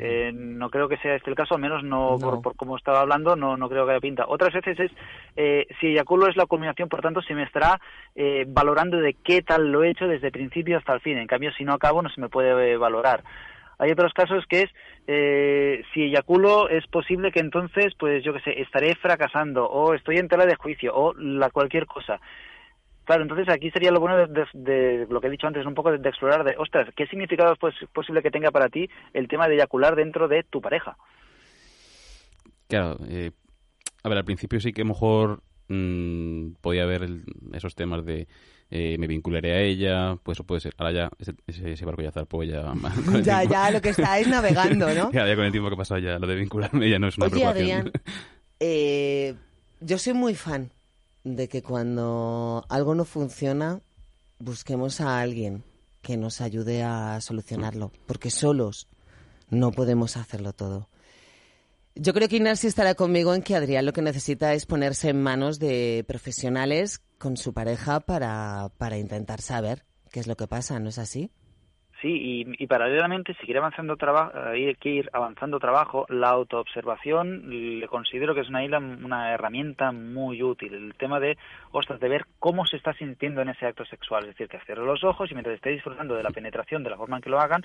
Eh, 0.00 0.32
no 0.34 0.68
creo 0.68 0.86
que 0.86 0.98
sea 0.98 1.14
este 1.14 1.30
el 1.30 1.36
caso, 1.36 1.54
al 1.54 1.62
menos 1.62 1.82
no, 1.82 2.18
No. 2.18 2.18
Por, 2.18 2.42
por 2.42 2.56
como 2.56 2.76
estaba 2.76 3.00
hablando, 3.00 3.36
no, 3.36 3.56
no 3.56 3.70
creo 3.70 3.86
que 3.86 3.92
haya 3.92 4.00
pinta. 4.00 4.26
Otras 4.28 4.52
veces 4.52 4.78
es, 4.78 4.92
eh, 5.34 5.66
si 5.80 5.86
eyaculo 5.86 6.26
es 6.26 6.36
la 6.36 6.44
culminación, 6.44 6.90
por 6.90 7.00
tanto, 7.00 7.22
se 7.22 7.34
me 7.34 7.44
estará 7.44 7.80
eh, 8.14 8.44
valorando 8.46 8.98
de 8.98 9.14
qué 9.14 9.40
tal 9.40 9.72
lo 9.72 9.82
he 9.82 9.90
hecho 9.90 10.06
desde 10.06 10.30
principio 10.30 10.76
hasta 10.76 10.92
el 10.92 11.00
fin. 11.00 11.16
En 11.16 11.26
cambio, 11.26 11.52
si 11.52 11.64
no 11.64 11.72
acabo, 11.72 12.02
no 12.02 12.10
se 12.10 12.20
me 12.20 12.28
puede 12.28 12.72
eh, 12.72 12.76
valorar. 12.76 13.22
Hay 13.78 13.90
otros 13.92 14.12
casos 14.12 14.44
que 14.48 14.62
es, 14.62 14.70
eh, 15.06 15.82
si 15.94 16.02
eyaculo, 16.04 16.68
es 16.68 16.86
posible 16.88 17.30
que 17.32 17.40
entonces, 17.40 17.94
pues 17.98 18.24
yo 18.24 18.32
qué 18.32 18.40
sé, 18.40 18.60
estaré 18.60 18.94
fracasando 18.96 19.66
o 19.66 19.94
estoy 19.94 20.16
en 20.18 20.28
tela 20.28 20.46
de 20.46 20.56
juicio 20.56 20.92
o 20.94 21.14
la 21.14 21.50
cualquier 21.50 21.86
cosa. 21.86 22.20
Claro, 23.04 23.22
entonces 23.22 23.48
aquí 23.48 23.70
sería 23.70 23.90
lo 23.90 24.00
bueno 24.00 24.16
de, 24.18 24.26
de- 24.26 24.46
de 24.52 25.06
lo 25.08 25.20
que 25.20 25.28
he 25.28 25.30
dicho 25.30 25.46
antes, 25.46 25.64
un 25.64 25.74
poco 25.74 25.90
de, 25.96 26.08
explorar 26.08 26.44
de, 26.44 26.56
ostras, 26.58 26.88
¿qué 26.94 27.06
significado 27.06 27.52
es 27.54 27.88
posible 27.90 28.20
que 28.22 28.30
tenga 28.30 28.50
para 28.50 28.68
ti 28.68 28.88
el 29.14 29.28
tema 29.28 29.48
de 29.48 29.54
eyacular 29.54 29.96
dentro 29.96 30.28
de 30.28 30.42
tu 30.42 30.60
pareja? 30.60 30.96
Claro, 32.68 32.98
eh, 33.08 33.30
a 34.02 34.08
ver, 34.10 34.18
al 34.18 34.24
principio 34.24 34.60
sí 34.60 34.72
que 34.72 34.84
mejor 34.84 35.42
mm, 35.68 36.52
podía 36.60 36.82
haber 36.82 37.08
esos 37.54 37.74
temas 37.74 38.04
de 38.04 38.28
eh, 38.70 38.96
me 38.98 39.06
vincularé 39.06 39.52
a 39.52 39.60
ella, 39.62 40.18
pues 40.22 40.36
eso 40.36 40.44
puede 40.44 40.60
ser. 40.60 40.74
Ahora 40.76 40.92
ya 40.92 41.10
ese, 41.46 41.84
barco 41.84 42.02
ya 42.02 42.12
zarpó 42.12 42.42
ya. 42.44 42.72
Ya, 43.22 43.44
ya, 43.44 43.70
lo 43.70 43.80
que 43.80 43.90
estáis 43.90 44.28
navegando, 44.28 44.92
¿no? 44.94 45.10
Ya, 45.12 45.26
ya 45.26 45.36
con 45.36 45.44
el 45.44 45.52
tiempo 45.52 45.68
que 45.68 45.74
ha 45.74 45.78
pasado 45.78 46.00
ya 46.00 46.18
lo 46.18 46.26
de 46.26 46.34
vincularme 46.34 46.90
ya 46.90 46.98
no 46.98 47.08
es 47.08 47.16
una 47.16 47.26
Oye, 47.26 47.36
preocupación. 47.36 47.78
Adrián, 47.78 47.92
eh, 48.60 49.34
yo 49.80 49.98
soy 49.98 50.12
muy 50.12 50.34
fan 50.34 50.70
de 51.24 51.48
que 51.48 51.62
cuando 51.62 52.64
algo 52.68 52.94
no 52.94 53.04
funciona, 53.04 53.80
busquemos 54.38 55.00
a 55.00 55.20
alguien 55.20 55.62
que 56.02 56.16
nos 56.16 56.40
ayude 56.40 56.82
a 56.82 57.20
solucionarlo, 57.20 57.90
porque 58.06 58.30
solos 58.30 58.86
no 59.50 59.72
podemos 59.72 60.16
hacerlo 60.16 60.52
todo. 60.52 60.88
Yo 61.94 62.14
creo 62.14 62.28
que 62.28 62.36
Inés 62.36 62.64
estará 62.64 62.94
conmigo 62.94 63.34
en 63.34 63.42
que 63.42 63.56
Adrián 63.56 63.84
lo 63.84 63.92
que 63.92 64.02
necesita 64.02 64.54
es 64.54 64.66
ponerse 64.66 65.08
en 65.08 65.20
manos 65.20 65.58
de 65.58 66.04
profesionales 66.06 67.00
con 67.18 67.36
su 67.36 67.52
pareja 67.52 68.00
para, 68.00 68.68
para 68.78 68.98
intentar 68.98 69.40
saber 69.40 69.82
qué 70.12 70.20
es 70.20 70.26
lo 70.26 70.36
que 70.36 70.46
pasa, 70.46 70.78
¿no 70.78 70.88
es 70.88 70.98
así? 70.98 71.30
Sí, 72.00 72.46
y, 72.56 72.66
paralelamente, 72.68 73.34
si 73.34 73.44
quiere 73.44 73.58
avanzando 73.58 73.96
trabajo, 73.96 74.30
hay 74.38 74.72
que 74.76 74.88
ir 74.88 75.10
avanzando 75.12 75.58
trabajo, 75.58 76.06
la 76.08 76.28
autoobservación 76.28 77.80
le 77.80 77.88
considero 77.88 78.36
que 78.36 78.42
es 78.42 78.48
una, 78.48 78.60
una 78.78 79.34
herramienta 79.34 79.90
muy 79.90 80.40
útil. 80.40 80.74
El 80.74 80.94
tema 80.94 81.18
de, 81.18 81.36
ostras, 81.72 81.98
de 81.98 82.08
ver 82.08 82.26
cómo 82.38 82.66
se 82.66 82.76
está 82.76 82.92
sintiendo 82.92 83.42
en 83.42 83.48
ese 83.48 83.66
acto 83.66 83.84
sexual. 83.84 84.22
Es 84.22 84.28
decir, 84.28 84.46
que 84.46 84.60
cierre 84.60 84.84
los 84.84 85.02
ojos 85.02 85.28
y 85.32 85.34
mientras 85.34 85.56
esté 85.56 85.70
disfrutando 85.70 86.14
de 86.14 86.22
la 86.22 86.30
penetración, 86.30 86.84
de 86.84 86.90
la 86.90 86.96
forma 86.96 87.16
en 87.16 87.22
que 87.22 87.30
lo 87.30 87.40
hagan, 87.40 87.64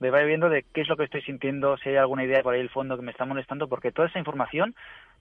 me 0.00 0.10
vaya 0.10 0.24
viendo 0.26 0.48
de 0.48 0.64
qué 0.74 0.80
es 0.80 0.88
lo 0.88 0.96
que 0.96 1.04
estoy 1.04 1.22
sintiendo, 1.22 1.76
si 1.78 1.90
hay 1.90 1.96
alguna 1.96 2.24
idea 2.24 2.42
por 2.42 2.54
ahí 2.54 2.60
el 2.60 2.70
fondo 2.70 2.96
que 2.96 3.02
me 3.02 3.12
está 3.12 3.24
molestando, 3.24 3.68
porque 3.68 3.92
toda 3.92 4.08
esa 4.08 4.18
información, 4.18 4.74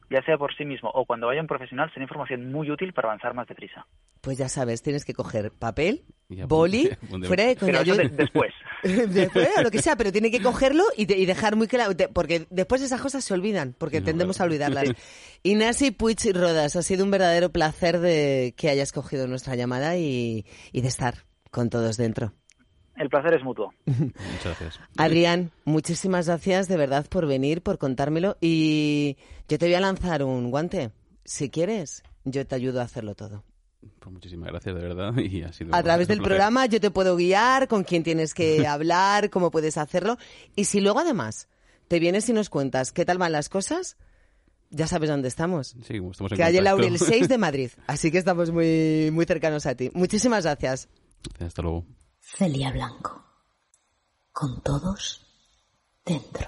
ya 0.09 0.23
sea 0.23 0.37
por 0.37 0.55
sí 0.55 0.65
mismo 0.65 0.89
o 0.93 1.05
cuando 1.05 1.27
vaya 1.27 1.41
un 1.41 1.47
profesional, 1.47 1.91
será 1.93 2.03
información 2.03 2.51
muy 2.51 2.71
útil 2.71 2.93
para 2.93 3.09
avanzar 3.09 3.33
más 3.35 3.47
deprisa. 3.47 3.85
Pues 4.21 4.37
ya 4.37 4.49
sabes, 4.49 4.81
tienes 4.81 5.05
que 5.05 5.13
coger 5.13 5.51
papel, 5.51 6.03
apunte- 6.29 6.45
boli, 6.47 6.89
apunte- 7.01 7.27
fuera 7.27 7.43
de 7.45 7.55
coña. 7.55 7.79
Pero 7.79 7.93
eso 7.93 8.01
yo- 8.03 8.09
de- 8.09 8.15
después. 8.15 8.53
Después, 8.83 9.49
o 9.57 9.61
lo 9.61 9.71
que 9.71 9.81
sea, 9.81 9.97
pero 9.97 10.09
tiene 10.13 10.31
que 10.31 10.41
cogerlo 10.41 10.85
y, 10.95 11.05
de- 11.05 11.17
y 11.17 11.25
dejar 11.25 11.57
muy 11.57 11.67
claro, 11.67 11.93
te- 11.97 12.07
porque 12.07 12.47
después 12.49 12.81
esas 12.81 13.01
cosas 13.01 13.25
se 13.25 13.33
olvidan, 13.33 13.75
porque 13.77 13.99
No, 13.99 14.05
tendemos 14.05 14.37
claro. 14.37 14.47
a 14.47 14.51
olvidarlas. 14.53 14.91
Inasi 15.43 15.91
Puig 15.91 16.17
Rodas, 16.33 16.77
ha 16.77 16.81
sido 16.81 17.03
un 17.03 17.11
verdadero 17.11 17.49
placer 17.49 17.99
de 17.99 18.53
que 18.55 18.69
hayas 18.69 18.93
cogido 18.93 19.27
nuestra 19.27 19.55
llamada 19.55 19.97
y, 19.97 20.45
y 20.71 20.79
de 20.81 20.87
estar 20.87 21.25
con 21.51 21.69
todos 21.69 21.97
dentro. 21.97 22.31
El 22.99 23.09
placer 23.09 23.33
es 23.33 23.43
mutuo. 23.43 23.73
Muchas 23.85 24.43
gracias. 24.43 24.79
Adrián, 24.97 25.51
muchísimas 25.65 26.27
gracias 26.27 26.67
de 26.67 26.75
verdad 26.77 27.07
por 27.09 27.25
venir, 27.25 27.61
por 27.63 27.77
contármelo 27.77 28.37
y 28.41 29.15
yo 29.47 29.57
te 29.57 29.65
voy 29.65 29.73
a 29.75 29.79
lanzar 29.79 30.21
un 30.21 30.51
guante. 30.51 30.91
Si 31.23 31.49
quieres, 31.49 32.03
yo 32.25 32.45
te 32.45 32.55
ayudo 32.55 32.81
a 32.81 32.83
hacerlo 32.83 33.15
todo. 33.15 33.43
Pues 33.99 34.11
muchísimas 34.13 34.49
gracias, 34.49 34.75
de 34.75 34.81
verdad. 34.81 35.13
Y 35.17 35.43
ha 35.43 35.53
sido 35.53 35.73
A 35.73 35.81
través 35.81 36.09
del 36.09 36.17
placer. 36.17 36.29
programa 36.29 36.65
yo 36.65 36.81
te 36.81 36.91
puedo 36.91 37.15
guiar 37.15 37.69
con 37.69 37.83
quién 37.85 38.03
tienes 38.03 38.33
que 38.33 38.67
hablar, 38.67 39.29
cómo 39.29 39.49
puedes 39.49 39.77
hacerlo. 39.77 40.17
Y 40.57 40.65
si 40.65 40.81
luego 40.81 40.99
además 40.99 41.47
te 41.87 41.99
vienes 41.99 42.27
y 42.27 42.33
nos 42.33 42.49
cuentas 42.49 42.91
qué 42.91 43.05
tal 43.05 43.17
van 43.17 43.31
las 43.31 43.47
cosas, 43.47 43.95
ya 44.71 44.87
sabes 44.87 45.09
dónde 45.09 45.29
estamos. 45.29 45.69
Sí, 45.83 45.95
estamos 45.95 46.19
en 46.33 46.37
Calle 46.37 46.57
contacto. 46.57 46.61
Laurel 46.81 46.99
6 46.99 47.29
de 47.29 47.37
Madrid. 47.47 47.71
Así 47.87 48.11
que 48.11 48.17
estamos 48.17 48.51
muy, 48.51 49.09
muy 49.13 49.23
cercanos 49.25 49.65
a 49.65 49.73
ti. 49.75 49.89
Muchísimas 49.93 50.43
gracias. 50.43 50.89
Hasta 51.39 51.61
luego. 51.61 51.85
Celia 52.21 52.71
Blanco. 52.71 53.23
Con 54.31 54.61
todos 54.61 55.25
dentro. 56.05 56.47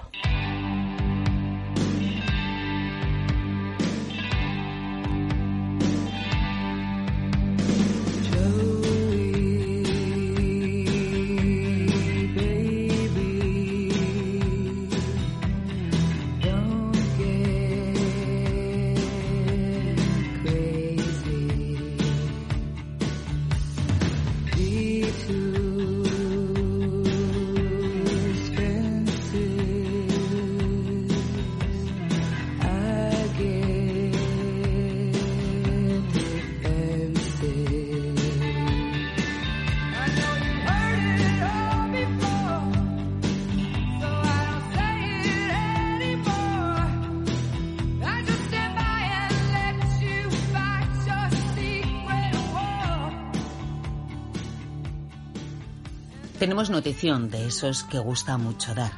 Tenemos 56.42 56.70
notición 56.70 57.30
de 57.30 57.46
esos 57.46 57.84
que 57.84 58.00
gusta 58.00 58.36
mucho 58.36 58.74
dar. 58.74 58.90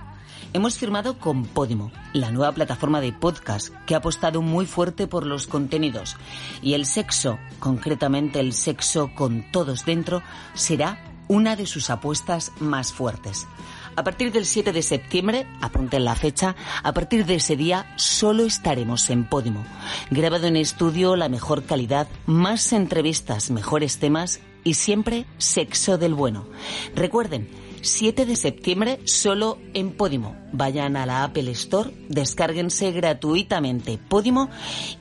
Hemos 0.55 0.79
firmado 0.79 1.19
con 1.19 1.45
Podimo, 1.45 1.93
la 2.15 2.31
nueva 2.31 2.53
plataforma 2.53 3.03
de 3.03 3.13
podcast 3.13 3.69
que 3.85 3.95
ha 3.95 3.99
apostado 3.99 4.41
muy 4.41 4.65
fuerte 4.65 5.07
por 5.07 5.27
los 5.27 5.47
contenidos. 5.47 6.17
Y 6.63 6.73
el 6.73 6.87
sexo, 6.87 7.39
concretamente 7.59 8.41
el 8.41 8.55
sexo 8.55 9.11
con 9.15 9.45
todos 9.53 9.85
dentro, 9.85 10.23
será 10.55 11.05
una 11.29 11.55
de 11.55 11.67
sus 11.67 11.91
apuestas 11.91 12.51
más 12.61 12.95
fuertes. 12.95 13.47
A 13.95 14.05
partir 14.05 14.33
del 14.33 14.47
7 14.47 14.73
de 14.73 14.83
septiembre, 14.83 15.47
apunten 15.61 16.07
la 16.07 16.15
fecha, 16.15 16.57
a 16.83 16.95
partir 16.95 17.27
de 17.27 17.35
ese 17.35 17.57
día 17.57 17.93
solo 17.97 18.45
estaremos 18.47 19.11
en 19.11 19.29
Podimo. 19.29 19.63
Grabado 20.11 20.47
en 20.47 20.57
estudio, 20.57 21.15
la 21.15 21.29
mejor 21.29 21.65
calidad, 21.65 22.09
más 22.25 22.73
entrevistas, 22.73 23.51
mejores 23.51 23.99
temas 23.99 24.41
y 24.65 24.75
siempre 24.75 25.27
sexo 25.39 25.99
del 25.99 26.15
bueno. 26.15 26.49
Recuerden, 26.95 27.49
7 27.83 28.25
de 28.25 28.35
septiembre 28.35 29.01
solo 29.05 29.59
en 29.75 29.93
Podimo. 29.93 30.35
Vayan 30.53 30.97
a 30.97 31.07
la 31.07 31.23
Apple 31.23 31.51
Store, 31.53 31.91
descárguense 32.09 32.91
gratuitamente 32.93 33.99
Podimo 33.99 34.49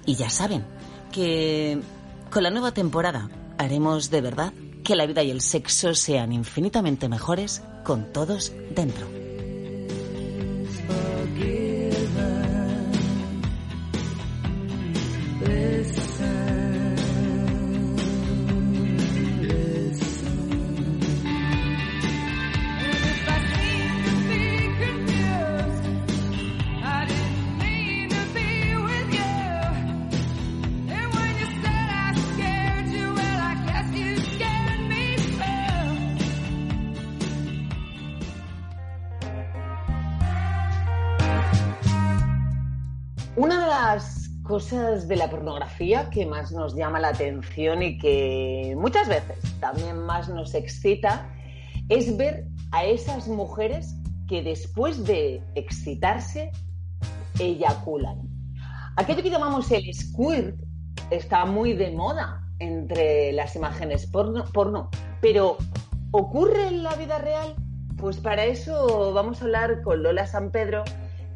y 0.06 0.16
ya 0.16 0.30
saben 0.30 0.66
que 1.12 1.80
con 2.30 2.44
la 2.44 2.52
nueva 2.52 2.74
temporada 2.74 3.30
haremos 3.58 4.10
de 4.10 4.22
verdad 4.22 4.54
que 4.84 4.96
la 4.96 5.06
vida 5.06 5.24
y 5.24 5.32
el 5.32 5.42
sexo 5.42 5.96
sean 5.96 6.34
infinitamente 6.34 7.08
mejores 7.08 7.64
con 7.86 8.12
todos 8.12 8.52
dentro. 8.76 9.23
Las 43.36 44.30
cosas 44.44 45.08
de 45.08 45.16
la 45.16 45.30
pornografía 45.30 46.10
que 46.10 46.26
más 46.26 46.52
nos 46.52 46.76
llama 46.76 47.00
la 47.00 47.10
atención 47.10 47.82
y 47.82 47.98
que 47.98 48.76
muchas 48.78 49.08
veces 49.08 49.38
también 49.60 50.00
más 50.00 50.30
nos 50.30 50.54
excita 50.54 51.30
es 51.90 52.16
ver 52.18 52.48
a 52.72 52.86
esas 52.86 53.28
mujeres 53.28 53.96
que 54.28 54.44
después 54.44 55.06
de 55.06 55.42
excitarse 55.56 56.52
eyaculan. 57.40 58.22
Aquello 58.96 59.24
que 59.24 59.30
llamamos 59.30 59.72
el 59.72 59.92
squirt 59.94 60.56
está 61.10 61.46
muy 61.46 61.74
de 61.74 61.92
moda 61.92 62.44
entre 62.60 63.32
las 63.34 63.56
imágenes 63.56 64.06
porno, 64.08 64.46
porno, 64.54 64.90
pero 65.22 65.58
¿ocurre 66.12 66.68
en 66.68 66.84
la 66.84 66.96
vida 66.96 67.18
real? 67.18 67.56
Pues 67.98 68.18
para 68.18 68.46
eso 68.46 69.14
vamos 69.14 69.42
a 69.42 69.46
hablar 69.46 69.82
con 69.82 70.04
Lola 70.04 70.28
San 70.28 70.52
Pedro, 70.52 70.84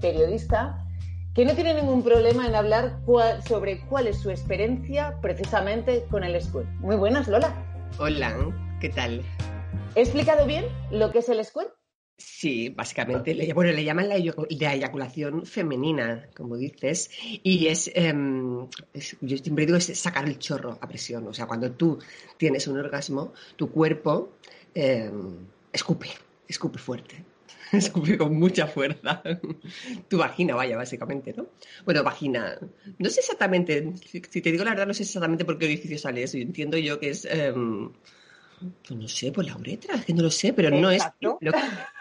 periodista, 0.01 0.86
que 1.37 1.45
no 1.45 1.53
tiene 1.53 1.75
ningún 1.75 2.01
problema 2.03 2.47
en 2.47 2.55
hablar 2.55 2.99
cuál- 3.05 3.43
sobre 3.43 3.79
cuál 3.81 4.07
es 4.07 4.17
su 4.17 4.31
experiencia 4.31 5.19
precisamente 5.21 6.03
con 6.09 6.23
el 6.23 6.41
squirt. 6.41 6.67
Muy 6.79 6.95
buenas, 6.95 7.27
Lola. 7.27 7.53
Hola, 7.99 8.35
¿qué 8.81 8.89
tal? 8.89 9.21
¿He 9.93 10.01
explicado 10.01 10.47
bien 10.47 10.65
lo 10.89 11.11
que 11.11 11.19
es 11.19 11.29
el 11.29 11.45
squirt? 11.45 11.69
Sí, 12.17 12.69
básicamente, 12.69 13.35
le, 13.35 13.53
bueno, 13.53 13.71
le 13.71 13.83
llaman 13.83 14.09
la, 14.09 14.17
eyacu- 14.17 14.47
la 14.59 14.73
eyaculación 14.73 15.45
femenina, 15.45 16.27
como 16.35 16.57
dices, 16.57 17.11
y 17.43 17.67
es, 17.67 17.91
em, 17.93 18.65
es- 18.91 19.15
yo 19.21 19.37
siempre 19.37 19.67
digo, 19.67 19.77
es 19.77 19.95
sacar 19.95 20.25
el 20.25 20.39
chorro 20.39 20.79
a 20.81 20.87
presión. 20.87 21.27
O 21.27 21.33
sea, 21.35 21.45
cuando 21.45 21.69
tú 21.69 21.99
tienes 22.37 22.67
un 22.67 22.79
orgasmo, 22.79 23.33
tu 23.57 23.69
cuerpo 23.71 24.29
em, 24.73 25.37
escupe, 25.71 26.07
escupe 26.47 26.79
fuerte, 26.79 27.23
escupe 27.71 28.17
con 28.17 28.37
mucha 28.37 28.67
fuerza. 28.67 29.21
Tu 30.07 30.17
vagina, 30.17 30.55
vaya, 30.55 30.77
básicamente, 30.77 31.33
¿no? 31.35 31.47
Bueno, 31.85 32.03
vagina, 32.03 32.57
no 32.97 33.09
sé 33.09 33.19
exactamente, 33.19 33.93
si, 34.05 34.21
si 34.29 34.41
te 34.41 34.51
digo 34.51 34.63
la 34.63 34.71
verdad, 34.71 34.87
no 34.87 34.93
sé 34.93 35.03
exactamente 35.03 35.45
por 35.45 35.57
qué 35.57 35.65
orificio 35.65 35.97
sale 35.97 36.23
eso. 36.23 36.37
Entiendo 36.37 36.77
yo 36.77 36.99
que 36.99 37.09
es... 37.09 37.25
em, 37.25 37.91
pues 38.87 38.99
no 38.99 39.07
sé, 39.07 39.31
por 39.31 39.45
la 39.45 39.55
uretra, 39.55 39.95
es 39.95 40.05
que 40.05 40.13
no 40.13 40.23
lo 40.23 40.31
sé, 40.31 40.51
pero 40.53 40.71
no 40.71 40.89
es, 40.89 41.03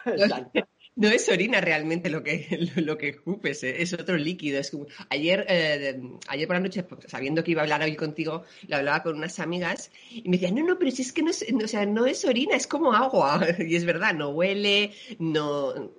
Exacto. 0.06 0.61
no 0.97 1.09
es 1.09 1.29
orina 1.29 1.61
realmente 1.61 2.09
lo 2.11 2.23
que, 2.23 2.47
lo 2.76 2.99
que 2.99 3.11
escupes, 3.11 3.62
eh, 3.62 3.83
es 3.83 3.93
otro 3.93 4.17
líquido. 4.17 4.59
Es 4.59 4.71
como- 4.71 4.87
ayer, 5.11 5.47
eh, 5.49 6.00
ayer 6.29 6.47
por 6.47 6.57
la 6.57 6.61
noche, 6.61 6.83
pues, 6.83 7.05
sabiendo 7.07 7.45
que 7.45 7.53
iba 7.53 7.61
a 7.61 7.65
hablar 7.65 7.83
hoy 7.83 7.95
contigo, 7.97 8.45
lo 8.67 8.76
hablaba 8.76 9.03
con 9.03 9.17
unas 9.17 9.38
amigas 9.38 9.91
y 10.11 10.29
me 10.29 10.38
decían, 10.38 10.55
no, 10.55 10.65
no, 10.65 10.79
pero 10.79 10.91
si 10.91 11.03
es 11.03 11.12
que 11.12 11.23
no 11.23 11.31
es, 11.31 11.45
o 11.53 11.69
sea, 11.69 11.87
no 11.87 12.07
es 12.07 12.25
orina, 12.25 12.57
es 12.57 12.67
como 12.67 12.93
agua. 12.93 13.41
Y 13.59 13.76
es 13.76 13.85
verdad, 13.85 14.15
no 14.15 14.31
huele, 14.31 14.93
no, 15.19 15.91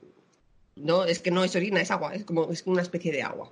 no, 0.76 1.06
es 1.06 1.20
que 1.20 1.32
no 1.32 1.44
es 1.44 1.56
orina, 1.56 1.82
es 1.82 1.92
agua, 1.92 2.16
es 2.16 2.24
como 2.24 2.52
es 2.52 2.66
una 2.66 2.82
especie 2.82 3.12
de 3.12 3.22
agua. 3.22 3.52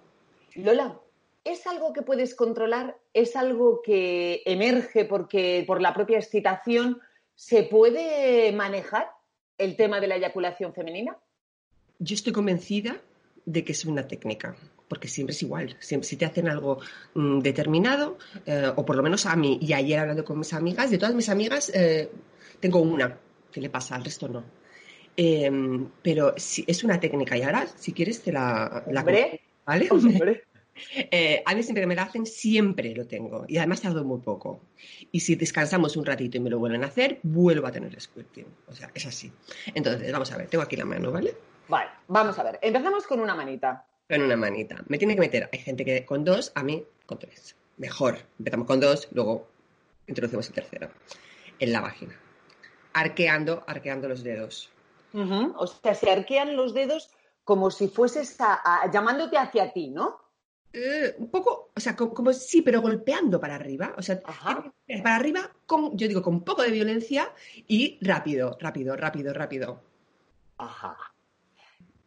Lola, 0.55 0.99
¿es 1.43 1.67
algo 1.67 1.93
que 1.93 2.01
puedes 2.01 2.33
controlar? 2.33 2.97
¿Es 3.13 3.35
algo 3.35 3.81
que 3.83 4.41
emerge 4.45 5.05
porque 5.05 5.63
por 5.67 5.81
la 5.81 5.93
propia 5.93 6.17
excitación 6.17 6.99
se 7.35 7.63
puede 7.63 8.51
manejar 8.53 9.11
el 9.57 9.75
tema 9.75 9.99
de 9.99 10.07
la 10.07 10.15
eyaculación 10.15 10.73
femenina? 10.73 11.17
Yo 11.99 12.15
estoy 12.15 12.33
convencida 12.33 13.01
de 13.45 13.63
que 13.63 13.71
es 13.71 13.85
una 13.85 14.07
técnica, 14.07 14.55
porque 14.87 15.07
siempre 15.07 15.33
es 15.33 15.41
igual. 15.43 15.75
Siempre, 15.79 16.07
si 16.07 16.17
te 16.17 16.25
hacen 16.25 16.47
algo 16.49 16.79
mm, 17.13 17.39
determinado, 17.39 18.17
eh, 18.45 18.71
o 18.75 18.85
por 18.85 18.95
lo 18.95 19.03
menos 19.03 19.25
a 19.25 19.35
mí, 19.35 19.59
y 19.61 19.73
ayer 19.73 19.99
hablando 19.99 20.25
con 20.25 20.39
mis 20.39 20.53
amigas, 20.53 20.89
de 20.91 20.97
todas 20.97 21.15
mis 21.15 21.29
amigas, 21.29 21.71
eh, 21.73 22.09
tengo 22.59 22.79
una 22.79 23.17
que 23.51 23.61
le 23.61 23.69
pasa, 23.69 23.95
al 23.95 24.03
resto 24.03 24.27
no. 24.27 24.43
Eh, 25.17 25.49
pero 26.01 26.33
sí, 26.37 26.65
es 26.67 26.83
una 26.83 26.99
técnica, 26.99 27.37
y 27.37 27.43
ahora, 27.43 27.67
si 27.77 27.93
quieres, 27.93 28.21
te 28.21 28.31
la, 28.31 28.83
la 28.91 29.01
Hombre, 29.01 29.41
¿vale? 29.65 29.87
hombre. 29.89 30.43
Eh, 30.93 31.41
a 31.45 31.55
mí 31.55 31.63
siempre 31.63 31.83
que 31.83 31.87
me 31.87 31.95
la 31.95 32.03
hacen, 32.03 32.25
siempre 32.25 32.93
lo 32.93 33.07
tengo. 33.07 33.45
Y 33.47 33.57
además 33.57 33.79
tardo 33.79 34.03
muy 34.03 34.19
poco. 34.19 34.61
Y 35.09 35.21
si 35.21 35.35
descansamos 35.35 35.95
un 35.95 36.05
ratito 36.05 36.35
y 36.35 36.41
me 36.41 36.49
lo 36.49 36.59
vuelven 36.59 36.83
a 36.83 36.87
hacer, 36.87 37.19
vuelvo 37.23 37.67
a 37.67 37.71
tener 37.71 37.97
squirting. 37.99 38.45
O 38.67 38.73
sea, 38.73 38.91
es 38.93 39.05
así. 39.05 39.31
Entonces, 39.73 40.11
vamos 40.11 40.31
a 40.33 40.37
ver, 40.37 40.47
tengo 40.47 40.63
aquí 40.63 40.75
la 40.75 40.83
mano, 40.83 41.13
¿vale? 41.13 41.33
Vale, 41.67 41.89
vamos 42.07 42.37
a 42.39 42.43
ver. 42.43 42.59
Empezamos 42.61 43.05
con 43.07 43.19
una 43.19 43.35
manita. 43.35 43.85
Con 44.09 44.21
una 44.21 44.35
manita. 44.35 44.83
Me 44.87 44.97
tiene 44.97 45.15
que 45.15 45.21
meter. 45.21 45.49
Hay 45.51 45.59
gente 45.59 45.83
que 45.83 46.05
con 46.05 46.23
dos, 46.23 46.51
a 46.55 46.63
mí 46.63 46.83
con 47.05 47.17
tres. 47.19 47.55
Mejor. 47.77 48.17
Empezamos 48.37 48.67
con 48.67 48.79
dos, 48.79 49.07
luego 49.11 49.47
introducimos 50.07 50.47
el 50.49 50.53
tercero. 50.53 50.89
En 51.59 51.71
la 51.71 51.81
vagina. 51.81 52.19
Arqueando, 52.93 53.63
arqueando 53.67 54.07
los 54.07 54.23
dedos. 54.23 54.69
O 55.13 55.67
sea, 55.67 55.95
se 55.95 56.11
arquean 56.11 56.55
los 56.55 56.73
dedos 56.73 57.09
como 57.43 57.71
si 57.71 57.87
fueses 57.87 58.39
a- 58.41 58.59
a- 58.83 58.91
llamándote 58.91 59.37
hacia 59.37 59.71
ti, 59.71 59.89
¿no? 59.89 60.19
Eh, 60.73 61.15
un 61.19 61.29
poco, 61.31 61.71
o 61.73 61.79
sea, 61.79 61.95
co- 61.95 62.13
como, 62.13 62.33
sí, 62.33 62.61
pero 62.61 62.81
golpeando 62.81 63.39
para 63.39 63.55
arriba. 63.55 63.93
O 63.97 64.01
sea, 64.01 64.19
Ajá. 64.25 64.71
para 65.03 65.15
arriba, 65.15 65.49
con, 65.65 65.97
yo 65.97 66.07
digo, 66.07 66.21
con 66.21 66.33
un 66.35 66.43
poco 66.43 66.63
de 66.63 66.71
violencia 66.71 67.31
y 67.67 67.97
rápido, 68.05 68.57
rápido, 68.59 68.95
rápido, 68.97 69.33
rápido. 69.33 69.81
Ajá. 70.57 70.97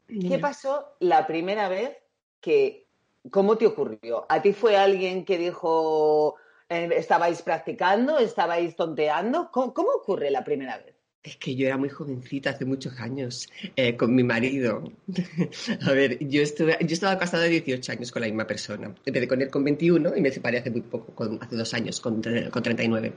¿Qué 0.09 0.39
pasó 0.39 0.97
la 1.01 1.27
primera 1.27 1.69
vez 1.69 1.97
que... 2.41 2.87
¿Cómo 3.31 3.59
te 3.59 3.67
ocurrió? 3.67 4.25
¿A 4.29 4.41
ti 4.41 4.53
fue 4.53 4.77
alguien 4.77 5.25
que 5.25 5.37
dijo, 5.37 6.37
eh, 6.69 6.89
estabais 6.97 7.43
practicando, 7.43 8.19
estabais 8.19 8.75
tonteando? 8.75 9.51
¿Cómo, 9.53 9.75
cómo 9.75 9.91
ocurre 9.91 10.31
la 10.31 10.45
primera 10.45 10.79
vez? 10.79 10.95
Es 11.23 11.37
que 11.37 11.55
yo 11.55 11.67
era 11.67 11.77
muy 11.77 11.91
jovencita 11.91 12.51
hace 12.51 12.65
muchos 12.65 12.99
años 13.01 13.51
eh, 13.77 13.97
con 13.97 14.15
mi 14.15 14.23
marido. 14.23 14.93
A 15.87 15.93
ver, 15.93 16.27
yo, 16.27 16.41
estuve, 16.41 16.79
yo 16.81 16.95
estaba 16.95 17.19
casada 17.19 17.45
18 17.45 17.93
años 17.93 18.13
con 18.13 18.23
la 18.23 18.29
misma 18.29 18.47
persona. 18.47 18.95
Empecé 19.05 19.29
con 19.29 19.43
él 19.43 19.51
con 19.51 19.65
21 19.65 20.17
y 20.17 20.21
me 20.23 20.31
separé 20.31 20.59
hace 20.59 20.71
muy 20.71 20.83
poco, 20.83 21.13
con, 21.15 21.43
hace 21.43 21.57
dos 21.57 21.75
años, 21.75 22.01
con, 22.01 22.23
con 22.23 22.63
39. 22.63 23.13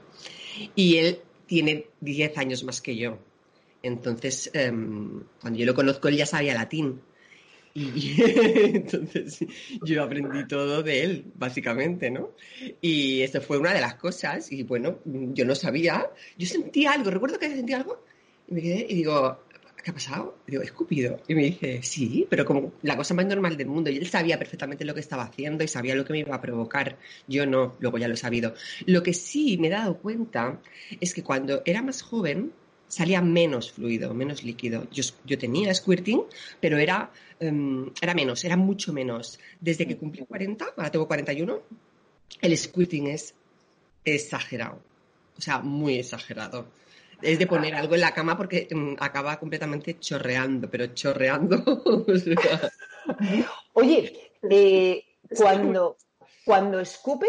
Y 0.74 0.96
él 0.96 1.20
tiene 1.46 1.86
10 2.00 2.36
años 2.38 2.64
más 2.64 2.82
que 2.82 2.96
yo. 2.96 3.18
Entonces, 3.82 4.50
em, 4.54 5.24
cuando 5.40 5.58
yo 5.58 5.66
lo 5.66 5.74
conozco, 5.74 6.08
él 6.08 6.16
ya 6.16 6.26
sabía 6.26 6.54
latín. 6.54 7.00
Y 7.74 7.82
entonces 8.76 9.44
yo 9.82 10.02
aprendí 10.02 10.46
todo 10.46 10.82
de 10.82 11.04
él, 11.04 11.24
básicamente, 11.34 12.10
¿no? 12.10 12.32
Y 12.80 13.22
esto 13.22 13.40
fue 13.40 13.58
una 13.58 13.72
de 13.72 13.80
las 13.80 13.94
cosas. 13.94 14.52
Y 14.52 14.62
bueno, 14.62 14.98
yo 15.04 15.44
no 15.44 15.54
sabía. 15.54 16.10
Yo 16.36 16.46
sentí 16.46 16.86
algo, 16.86 17.10
recuerdo 17.10 17.38
que 17.38 17.48
sentí 17.48 17.72
algo 17.72 18.04
y 18.48 18.54
me 18.54 18.62
quedé 18.62 18.86
y 18.88 18.94
digo, 18.96 19.38
¿qué 19.82 19.90
ha 19.90 19.94
pasado? 19.94 20.38
Y 20.46 20.52
digo, 20.52 20.62
escupido. 20.62 21.20
Y 21.26 21.34
me 21.34 21.44
dice, 21.44 21.82
sí, 21.82 22.26
pero 22.28 22.44
como 22.44 22.72
la 22.82 22.96
cosa 22.96 23.14
más 23.14 23.26
normal 23.26 23.56
del 23.56 23.68
mundo. 23.68 23.90
Y 23.90 23.96
él 23.96 24.06
sabía 24.06 24.38
perfectamente 24.38 24.84
lo 24.84 24.94
que 24.94 25.00
estaba 25.00 25.24
haciendo 25.24 25.64
y 25.64 25.68
sabía 25.68 25.94
lo 25.94 26.04
que 26.04 26.12
me 26.12 26.20
iba 26.20 26.34
a 26.34 26.40
provocar. 26.40 26.98
Yo 27.26 27.46
no, 27.46 27.76
luego 27.80 27.98
ya 27.98 28.08
lo 28.08 28.14
he 28.14 28.18
sabido. 28.18 28.54
Lo 28.86 29.02
que 29.02 29.14
sí 29.14 29.58
me 29.58 29.68
he 29.68 29.70
dado 29.70 29.98
cuenta 29.98 30.60
es 31.00 31.14
que 31.14 31.22
cuando 31.22 31.62
era 31.64 31.82
más 31.82 32.02
joven 32.02 32.52
salía 32.92 33.22
menos 33.22 33.72
fluido, 33.72 34.12
menos 34.12 34.44
líquido. 34.44 34.86
Yo, 34.90 35.02
yo 35.24 35.38
tenía 35.38 35.72
squirting, 35.74 36.24
pero 36.60 36.76
era, 36.76 37.10
em, 37.40 37.90
era 38.02 38.12
menos, 38.12 38.44
era 38.44 38.58
mucho 38.58 38.92
menos. 38.92 39.40
Desde 39.58 39.86
que 39.86 39.96
cumplí 39.96 40.26
40, 40.26 40.74
ahora 40.76 40.90
tengo 40.90 41.08
41, 41.08 41.62
el 42.42 42.58
squirting 42.58 43.06
es 43.06 43.34
exagerado. 44.04 44.78
O 45.38 45.40
sea, 45.40 45.60
muy 45.60 46.00
exagerado. 46.00 46.66
Es 47.22 47.38
de 47.38 47.46
poner 47.46 47.74
algo 47.74 47.94
en 47.94 48.02
la 48.02 48.12
cama 48.12 48.36
porque 48.36 48.68
mm, 48.70 48.96
acaba 48.98 49.38
completamente 49.38 49.98
chorreando, 49.98 50.68
pero 50.68 50.88
chorreando. 50.88 51.62
o 51.64 52.18
sea, 52.18 52.70
Oye, 53.72 54.32
eh, 54.50 55.02
cuando, 55.34 55.96
cuando 56.44 56.78
escupe, 56.78 57.28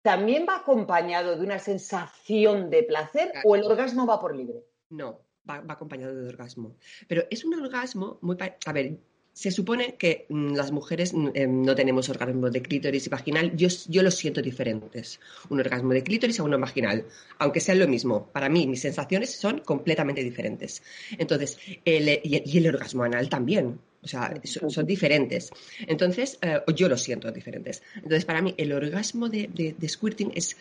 ¿también 0.00 0.46
va 0.48 0.58
acompañado 0.58 1.34
de 1.34 1.42
una 1.44 1.58
sensación 1.58 2.70
de 2.70 2.84
placer 2.84 3.32
o 3.42 3.56
el 3.56 3.64
orgasmo 3.64 4.06
va 4.06 4.20
por 4.20 4.36
libre? 4.36 4.62
No, 5.00 5.20
va, 5.48 5.60
va 5.60 5.74
acompañado 5.74 6.14
de 6.14 6.28
orgasmo. 6.28 6.76
Pero 7.08 7.24
es 7.30 7.44
un 7.44 7.54
orgasmo 7.54 8.18
muy... 8.22 8.36
A 8.66 8.72
ver, 8.72 8.98
se 9.34 9.50
supone 9.50 9.94
que 9.96 10.26
mm, 10.28 10.52
las 10.54 10.70
mujeres 10.72 11.14
mm, 11.14 11.28
eh, 11.32 11.46
no 11.46 11.74
tenemos 11.74 12.08
orgasmo 12.10 12.50
de 12.50 12.60
clítoris 12.60 13.06
y 13.06 13.10
vaginal. 13.10 13.56
Yo, 13.56 13.68
yo 13.88 14.02
los 14.02 14.14
siento 14.14 14.42
diferentes. 14.42 15.18
Un 15.48 15.60
orgasmo 15.60 15.92
de 15.94 16.02
clítoris 16.02 16.38
a 16.40 16.42
uno 16.42 16.58
vaginal. 16.58 17.06
Aunque 17.38 17.60
sean 17.60 17.78
lo 17.78 17.88
mismo. 17.88 18.26
Para 18.30 18.50
mí, 18.50 18.66
mis 18.66 18.82
sensaciones 18.82 19.30
son 19.34 19.60
completamente 19.60 20.22
diferentes. 20.22 20.82
Entonces, 21.16 21.58
el, 21.86 22.08
y, 22.22 22.36
el- 22.36 22.42
y 22.44 22.58
el 22.58 22.66
orgasmo 22.68 23.04
anal 23.04 23.30
también. 23.30 23.80
O 24.02 24.06
sea, 24.08 24.34
son, 24.44 24.68
son 24.70 24.84
diferentes. 24.84 25.50
Entonces, 25.86 26.38
eh, 26.42 26.60
yo 26.76 26.88
los 26.90 27.00
siento 27.02 27.30
diferentes. 27.32 27.82
Entonces, 27.94 28.26
para 28.26 28.42
mí, 28.42 28.52
el 28.58 28.72
orgasmo 28.74 29.30
de, 29.30 29.48
de- 29.54 29.74
de 29.78 29.88
squirting 29.88 30.32
es, 30.34 30.56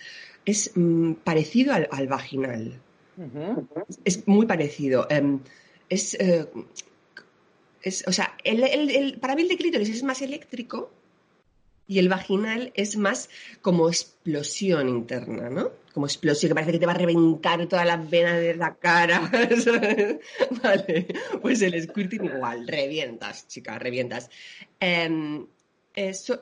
es 0.45 0.71
mm, 0.75 1.13
parecido 1.25 1.73
al- 1.73 1.89
al 1.91 2.07
vaginal. 2.07 2.79
Es 4.05 4.27
muy 4.27 4.45
parecido. 4.45 5.07
Em, 5.09 5.39
es, 5.89 6.13
eh, 6.15 6.47
es, 7.81 8.03
o 8.07 8.11
sea, 8.11 8.35
el, 8.43 8.63
el- 8.63 9.19
para 9.19 9.35
mí 9.35 9.41
el 9.43 9.47
de 9.49 9.57
clítoris 9.57 9.89
es 9.89 10.03
más 10.03 10.21
eléctrico 10.21 10.91
y 11.87 11.99
el 11.99 12.07
vaginal 12.09 12.71
es 12.75 12.95
más 12.95 13.29
como 13.61 13.89
explosión 13.89 14.87
interna, 14.87 15.49
¿no? 15.49 15.71
Como 15.93 16.05
explosión, 16.05 16.49
que 16.49 16.53
parece 16.55 16.71
que 16.71 16.79
te 16.79 16.85
va 16.85 16.93
a 16.93 16.97
reventar 16.97 17.67
todas 17.67 17.85
las 17.85 18.09
venas 18.09 18.39
de 18.39 18.55
la 18.55 18.75
cara. 18.75 19.29
vale, 20.63 21.07
pues 21.41 21.61
el 21.61 21.81
squirting 21.83 22.23
igual, 22.25 22.65
revientas, 22.67 23.47
chica, 23.47 23.77
revientas. 23.77 24.29
Em, 24.79 25.45
eso- 25.93 26.41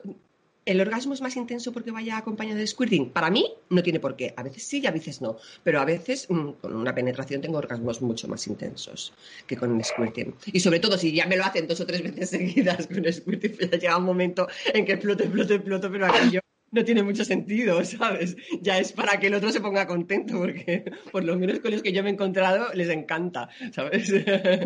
el 0.64 0.80
orgasmo 0.80 1.14
es 1.14 1.20
más 1.20 1.36
intenso 1.36 1.72
porque 1.72 1.90
vaya 1.90 2.16
acompañado 2.16 2.58
de 2.58 2.66
squirting. 2.66 3.10
Para 3.10 3.30
mí 3.30 3.52
no 3.70 3.82
tiene 3.82 4.00
por 4.00 4.16
qué. 4.16 4.34
A 4.36 4.42
veces 4.42 4.62
sí 4.62 4.80
y 4.82 4.86
a 4.86 4.90
veces 4.90 5.20
no. 5.20 5.36
Pero 5.64 5.80
a 5.80 5.84
veces 5.84 6.26
mm, 6.28 6.50
con 6.60 6.74
una 6.74 6.94
penetración 6.94 7.40
tengo 7.40 7.58
orgasmos 7.58 8.02
mucho 8.02 8.28
más 8.28 8.46
intensos 8.46 9.12
que 9.46 9.56
con 9.56 9.76
el 9.76 9.84
squirting. 9.84 10.34
Y 10.46 10.60
sobre 10.60 10.80
todo 10.80 10.98
si 10.98 11.12
ya 11.12 11.26
me 11.26 11.36
lo 11.36 11.44
hacen 11.44 11.66
dos 11.66 11.80
o 11.80 11.86
tres 11.86 12.02
veces 12.02 12.30
seguidas 12.30 12.86
con 12.86 13.04
el 13.04 13.12
squirting, 13.12 13.56
pues 13.56 13.70
ya 13.70 13.78
llega 13.78 13.96
un 13.96 14.04
momento 14.04 14.48
en 14.72 14.84
que 14.84 14.92
exploto, 14.92 15.24
exploto, 15.24 15.54
exploto, 15.54 15.90
pero 15.90 16.06
aquello 16.06 16.40
no 16.72 16.84
tiene 16.84 17.02
mucho 17.02 17.24
sentido, 17.24 17.84
¿sabes? 17.84 18.36
Ya 18.60 18.78
es 18.78 18.92
para 18.92 19.18
que 19.18 19.28
el 19.28 19.34
otro 19.34 19.50
se 19.50 19.60
ponga 19.60 19.86
contento, 19.86 20.38
porque 20.38 20.84
por 21.10 21.24
lo 21.24 21.36
menos 21.36 21.60
con 21.60 21.72
los 21.72 21.82
que 21.82 21.92
yo 21.92 22.02
me 22.02 22.10
he 22.10 22.12
encontrado 22.12 22.72
les 22.74 22.88
encanta, 22.90 23.48
¿sabes? 23.72 24.10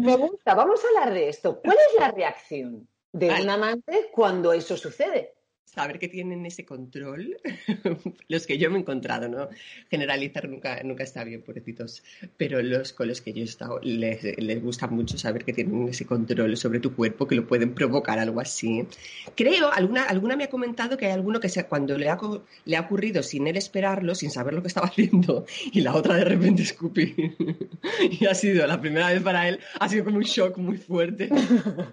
Me 0.00 0.16
gusta, 0.16 0.54
vamos 0.54 0.80
a 0.85 0.88
hablar 0.88 1.14
de 1.14 1.28
esto. 1.28 1.61
¿Cuál 1.62 1.76
es 1.76 2.00
la 2.00 2.11
reacción 2.11 2.88
de 3.12 3.30
un 3.30 3.48
amante 3.48 4.11
cuando 4.12 4.52
eso 4.52 4.76
sucede? 4.76 5.35
Saber 5.74 5.98
que 5.98 6.08
tienen 6.08 6.46
ese 6.46 6.64
control, 6.64 7.37
los 8.28 8.46
que 8.46 8.58
yo 8.58 8.70
me 8.70 8.76
he 8.76 8.80
encontrado, 8.80 9.28
¿no? 9.28 9.48
Generalizar 9.90 10.48
nunca, 10.48 10.80
nunca 10.84 11.02
está 11.04 11.24
bien, 11.24 11.42
pobrecitos, 11.42 12.02
pero 12.37 12.62
los 12.62 12.92
con 12.92 13.08
los 13.08 13.20
que 13.20 13.32
yo 13.32 13.40
he 13.42 13.44
estado 13.44 13.80
les, 13.82 14.22
les 14.38 14.62
gusta 14.62 14.87
mucho 14.87 15.18
saber 15.18 15.44
que 15.44 15.52
tienen 15.52 15.88
ese 15.88 16.06
control 16.06 16.56
sobre 16.56 16.80
tu 16.80 16.94
cuerpo, 16.94 17.26
que 17.26 17.34
lo 17.34 17.46
pueden 17.46 17.74
provocar 17.74 18.18
algo 18.18 18.40
así. 18.40 18.87
Creo, 19.34 19.72
alguna, 19.72 20.04
alguna 20.04 20.37
me 20.37 20.44
ha 20.44 20.48
comentado 20.50 20.96
que 20.96 21.06
hay 21.06 21.12
alguno 21.12 21.40
que 21.40 21.48
se- 21.48 21.64
cuando 21.64 21.98
le 21.98 22.08
ha, 22.08 22.18
le 22.64 22.76
ha 22.76 22.80
ocurrido 22.82 23.22
sin 23.22 23.46
él 23.46 23.56
esperarlo, 23.56 24.14
sin 24.14 24.30
saber 24.30 24.54
lo 24.54 24.62
que 24.62 24.68
estaba 24.68 24.87
haciendo, 24.88 25.44
y 25.72 25.80
la 25.80 25.94
otra 25.94 26.14
de 26.14 26.24
repente 26.24 26.62
escupí. 26.62 27.14
y 28.20 28.26
ha 28.26 28.34
sido 28.34 28.66
la 28.66 28.80
primera 28.80 29.10
vez 29.12 29.22
para 29.22 29.48
él, 29.48 29.58
ha 29.80 29.88
sido 29.88 30.04
como 30.04 30.18
un 30.18 30.22
shock 30.24 30.56
muy 30.58 30.76
fuerte. 30.76 31.28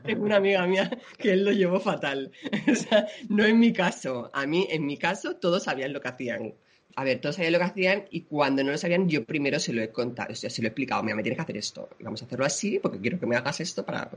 Tengo 0.06 0.24
una 0.26 0.38
amiga 0.38 0.66
mía 0.68 0.90
que 1.18 1.34
él 1.34 1.44
lo 1.46 1.52
llevó 1.52 1.80
fatal. 1.80 2.32
O 2.72 2.76
sea, 2.76 3.08
no 3.30 3.46
en 3.46 3.60
mi 3.60 3.71
caso. 3.74 4.30
A 4.34 4.46
mí, 4.46 4.68
en 4.70 4.86
mi 4.86 4.98
caso, 4.98 5.36
todos 5.36 5.64
sabían 5.64 5.94
lo 5.94 6.02
que 6.02 6.10
hacían. 6.10 6.54
A 6.96 7.04
ver, 7.04 7.22
todos 7.22 7.36
sabían 7.36 7.54
lo 7.54 7.60
que 7.60 7.66
hacían 7.66 8.06
y 8.12 8.22
cuando 8.22 8.64
no 8.64 8.72
lo 8.72 8.78
sabían, 8.78 9.08
yo 9.08 9.24
primero 9.26 9.60
se 9.60 9.74
lo 9.74 9.82
he 9.82 9.90
contado, 9.90 10.34
o 10.34 10.36
sea, 10.36 10.50
se 10.50 10.62
lo 10.62 10.68
he 10.68 10.70
explicado. 10.70 11.04
Mira, 11.04 11.16
me 11.16 11.24
tienes 11.24 11.38
que 11.38 11.44
hacer 11.44 11.58
esto. 11.58 11.90
Vamos 12.02 12.22
a 12.22 12.26
hacerlo 12.26 12.46
así 12.46 12.80
porque 12.80 13.00
quiero 13.00 13.20
que 13.20 13.26
me 13.26 13.36
hagas 13.36 13.60
esto 13.62 13.86
para, 13.86 14.10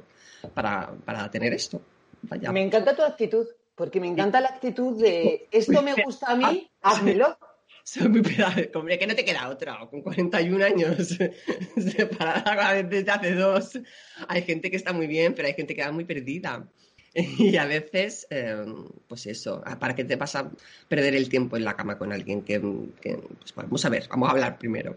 para, 0.55 0.93
para 1.05 1.31
tener 1.31 1.53
esto. 1.53 1.81
Vaya. 2.23 2.51
Me 2.53 2.63
encanta 2.63 2.97
tu 2.97 3.03
actitud, 3.03 3.47
porque 3.75 4.01
me 4.01 4.09
encanta 4.09 4.41
la 4.41 4.49
actitud 4.49 5.01
de 5.01 5.49
esto 5.51 5.83
me 5.83 5.95
gusta 5.95 6.33
a 6.33 6.37
mí, 6.37 6.71
házmelo. 6.81 7.39
Soy 7.87 8.09
muy 8.09 8.23
pedagógico. 8.23 8.79
Hombre, 8.79 8.99
que 8.99 9.07
no 9.07 9.15
te 9.15 9.27
queda 9.27 9.51
otra. 9.51 9.79
Con 9.91 10.01
41 10.01 10.65
años 10.65 11.19
separada 11.77 12.83
desde 12.83 13.11
hace 13.11 13.35
dos. 13.35 13.79
Hay 14.27 14.43
gente 14.43 14.71
que 14.71 14.77
está 14.77 14.95
muy 14.95 15.07
bien, 15.07 15.35
pero 15.35 15.49
hay 15.49 15.55
gente 15.55 15.75
que 15.75 15.83
va 15.83 15.93
muy 15.93 16.07
perdida. 16.07 16.67
Y 17.39 17.57
a 17.57 17.65
veces, 17.67 18.27
eh, 18.31 18.65
pues 19.07 19.27
eso, 19.27 19.63
¿para 19.79 19.95
qué 19.95 20.05
te 20.05 20.17
vas 20.17 20.35
a 20.35 20.51
perder 20.89 21.15
el 21.15 21.29
tiempo 21.29 21.57
en 21.57 21.65
la 21.65 21.77
cama 21.77 21.97
con 21.97 22.13
alguien 22.13 22.43
que, 22.43 22.61
que, 23.01 23.17
pues 23.17 23.55
vamos 23.55 23.85
a 23.85 23.89
ver, 23.89 24.07
vamos 24.09 24.29
a 24.29 24.33
hablar 24.33 24.59
primero. 24.59 24.97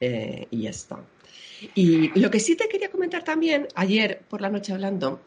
Eh, 0.00 0.46
y 0.50 0.62
ya 0.62 0.70
está. 0.70 0.98
Y 1.74 2.18
lo 2.18 2.30
que 2.30 2.40
sí 2.40 2.56
te 2.56 2.68
quería 2.68 2.90
comentar 2.90 3.24
también, 3.24 3.68
ayer 3.74 4.22
por 4.28 4.42
la 4.42 4.50
noche 4.50 4.72
hablando, 4.72 5.22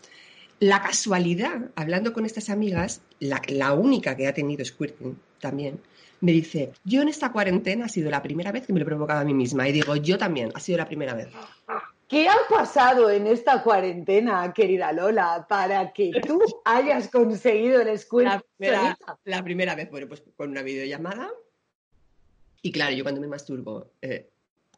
la 0.59 0.81
casualidad, 0.81 1.71
hablando 1.75 2.13
con 2.13 2.25
estas 2.25 2.49
amigas, 2.49 3.01
la, 3.19 3.41
la 3.47 3.73
única 3.73 4.15
que 4.15 4.27
ha 4.27 4.33
tenido 4.33 4.63
squirting 4.63 5.17
también, 5.39 5.79
me 6.19 6.31
dice, 6.31 6.73
yo 6.83 7.01
en 7.01 7.09
esta 7.09 7.31
cuarentena 7.31 7.85
ha 7.85 7.89
sido 7.89 8.09
la 8.09 8.21
primera 8.21 8.51
vez 8.51 8.65
que 8.65 8.73
me 8.73 8.79
lo 8.79 8.85
he 8.85 8.87
provocado 8.87 9.21
a 9.21 9.23
mí 9.23 9.33
misma. 9.33 9.67
Y 9.69 9.71
digo, 9.71 9.95
yo 9.95 10.17
también, 10.17 10.51
ha 10.53 10.59
sido 10.59 10.77
la 10.77 10.85
primera 10.85 11.13
vez. 11.13 11.27
¿Qué 12.07 12.29
ha 12.29 12.37
pasado 12.49 13.09
en 13.11 13.27
esta 13.27 13.61
cuarentena, 13.63 14.53
querida 14.53 14.93
Lola, 14.93 15.45
para 15.49 15.91
que 15.91 16.13
tú 16.25 16.39
hayas 16.63 17.09
conseguido 17.09 17.81
el 17.81 17.87
La 17.87 17.97
squirt 17.97 18.41
primera, 18.57 18.81
solita? 18.81 19.19
la 19.25 19.43
primera 19.43 19.75
vez, 19.75 19.91
bueno, 19.91 20.07
pues 20.07 20.23
con 20.37 20.49
una 20.51 20.61
videollamada. 20.61 21.29
Y 22.61 22.71
claro, 22.71 22.95
yo 22.95 23.03
cuando 23.03 23.19
me 23.19 23.27
masturbo, 23.27 23.91
eh, 24.01 24.29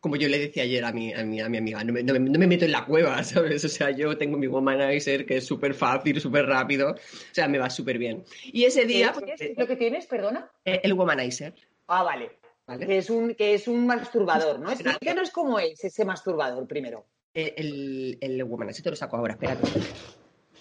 como 0.02 0.16
yo 0.16 0.28
le 0.28 0.40
decía 0.40 0.64
ayer 0.64 0.84
a 0.84 0.92
mi, 0.92 1.14
a 1.14 1.24
mi, 1.24 1.40
a 1.40 1.50
mi 1.50 1.58
amiga, 1.58 1.84
no 1.84 1.94
me, 1.94 2.02
no 2.02 2.14
me- 2.14 2.20
no 2.20 2.40
me 2.40 2.48
meto 2.48 2.66
en 2.66 2.72
la 2.72 2.86
cueva, 2.86 3.24
¿sabes? 3.24 3.64
O 3.64 3.70
sea, 3.70 3.92
yo 3.92 4.18
tengo 4.18 4.38
mi 4.38 4.48
womanizer 4.48 5.26
que 5.26 5.38
es 5.38 5.46
súper 5.46 5.74
fácil, 5.76 6.20
súper 6.20 6.48
rápido. 6.48 6.92
O 6.94 6.98
sea, 7.34 7.48
me 7.48 7.60
va 7.60 7.70
súper 7.70 8.00
bien. 8.00 8.24
Y 8.46 8.64
ese 8.66 8.86
día, 8.86 9.14
¿Qué 9.14 9.20
pues, 9.22 9.42
es 9.42 9.58
lo 9.58 9.68
que 9.68 9.76
tienes, 9.76 10.08
perdona? 10.08 10.50
eh, 10.66 10.82
el 10.84 10.94
womanizer, 10.94 11.54
Ah, 11.88 12.02
vale. 12.04 12.32
¿vale? 12.66 12.86
Que 12.88 12.98
es 12.98 13.10
un, 13.12 13.36
que 13.36 13.54
es 13.54 13.68
un 13.68 13.86
masturbador, 13.86 14.60
¿no? 14.60 14.72
Explícanos 14.72 15.30
cómo 15.32 15.60
es 15.60 15.84
ese 15.84 16.06
masturbador 16.06 16.68
primero. 16.68 17.06
Eh, 17.34 17.54
el, 17.58 18.18
el 18.22 18.44
womanizer 18.44 18.84
te 18.84 18.90
lo 18.90 18.96
saco 18.96 19.18
ahora, 19.18 19.34
espérate. 19.34 19.68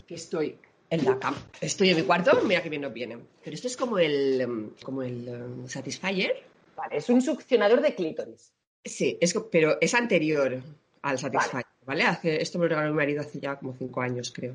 Que 0.07 0.15
estoy 0.15 0.59
en 0.91 1.05
la 1.05 1.19
cama. 1.19 1.39
Estoy 1.61 1.91
en 1.91 1.97
mi 1.97 2.03
cuarto, 2.03 2.41
mira 2.45 2.63
que 2.63 2.69
bien 2.69 2.83
nos 2.83 2.93
viene. 2.93 3.19
Pero 3.43 3.55
esto 3.55 3.67
es 3.67 3.77
como 3.77 3.99
el, 3.99 4.41
em, 4.41 4.71
como 4.83 5.03
el 5.03 5.65
Satisfyer. 5.67 6.43
Vale, 6.77 6.97
es 6.97 7.09
un 7.09 7.21
succionador 7.23 7.81
de 7.81 7.95
clítoris. 7.95 8.53
Sí, 8.85 9.19
es, 9.21 9.35
pero 9.51 9.79
es 9.81 9.95
anterior 9.95 10.63
al 11.03 11.19
Satisfyer, 11.19 11.65
¿vale? 11.85 12.05
Hace, 12.05 12.41
esto 12.41 12.59
me 12.59 12.65
lo 12.65 12.71
regaló 12.71 12.91
mi 12.91 12.97
marido 12.97 13.21
hace 13.21 13.41
ya 13.41 13.57
como 13.57 13.75
cinco 13.77 14.01
años, 14.01 14.33
creo. 14.35 14.55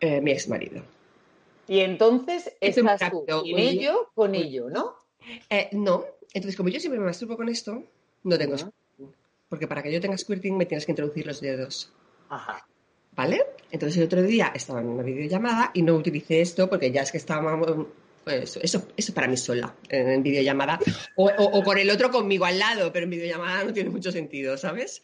Eh, 0.00 0.20
mi 0.20 0.32
ex 0.32 0.48
marido. 0.48 0.82
Y 1.66 1.80
entonces 1.80 2.52
Es 2.60 2.78
un 2.78 2.88
estás 2.88 3.10
tú 3.10 3.24
tacto, 3.26 3.42
sin 3.42 3.58
ello 3.58 4.10
con 4.14 4.34
ello, 4.34 4.70
¿no? 4.70 4.96
Eh, 5.50 5.68
no, 5.72 6.04
entonces 6.32 6.56
como 6.56 6.70
yo 6.70 6.80
siempre 6.80 6.98
me 6.98 7.06
masturbo 7.06 7.36
con 7.36 7.48
esto, 7.48 7.82
no 8.24 8.38
tengo 8.38 8.56
squirting. 8.56 8.77
Porque 9.48 9.66
para 9.66 9.82
que 9.82 9.92
yo 9.92 10.00
tenga 10.00 10.16
squirting 10.18 10.56
me 10.56 10.66
tienes 10.66 10.84
que 10.86 10.92
introducir 10.92 11.26
los 11.26 11.40
dedos. 11.40 11.92
Ajá. 12.28 12.66
¿Vale? 13.16 13.42
Entonces 13.70 13.96
el 13.98 14.04
otro 14.04 14.22
día 14.22 14.52
estaba 14.54 14.80
en 14.80 14.88
una 14.88 15.02
videollamada 15.02 15.70
y 15.74 15.82
no 15.82 15.94
utilicé 15.96 16.40
esto 16.40 16.68
porque 16.68 16.90
ya 16.92 17.02
es 17.02 17.10
que 17.10 17.18
estaba 17.18 17.58
pues, 18.24 18.58
eso, 18.62 18.86
eso 18.96 19.14
para 19.14 19.26
mí 19.26 19.36
sola, 19.36 19.74
en, 19.88 20.22
videollamada. 20.22 20.78
O, 21.16 21.26
o- 21.28 21.58
o 21.58 21.62
con 21.64 21.78
el 21.78 21.90
otro 21.90 22.10
conmigo 22.10 22.44
al 22.44 22.58
lado, 22.58 22.92
pero 22.92 23.04
en 23.04 23.10
videollamada 23.10 23.64
no 23.64 23.72
tiene 23.72 23.90
mucho 23.90 24.12
sentido, 24.12 24.56
¿sabes? 24.56 25.02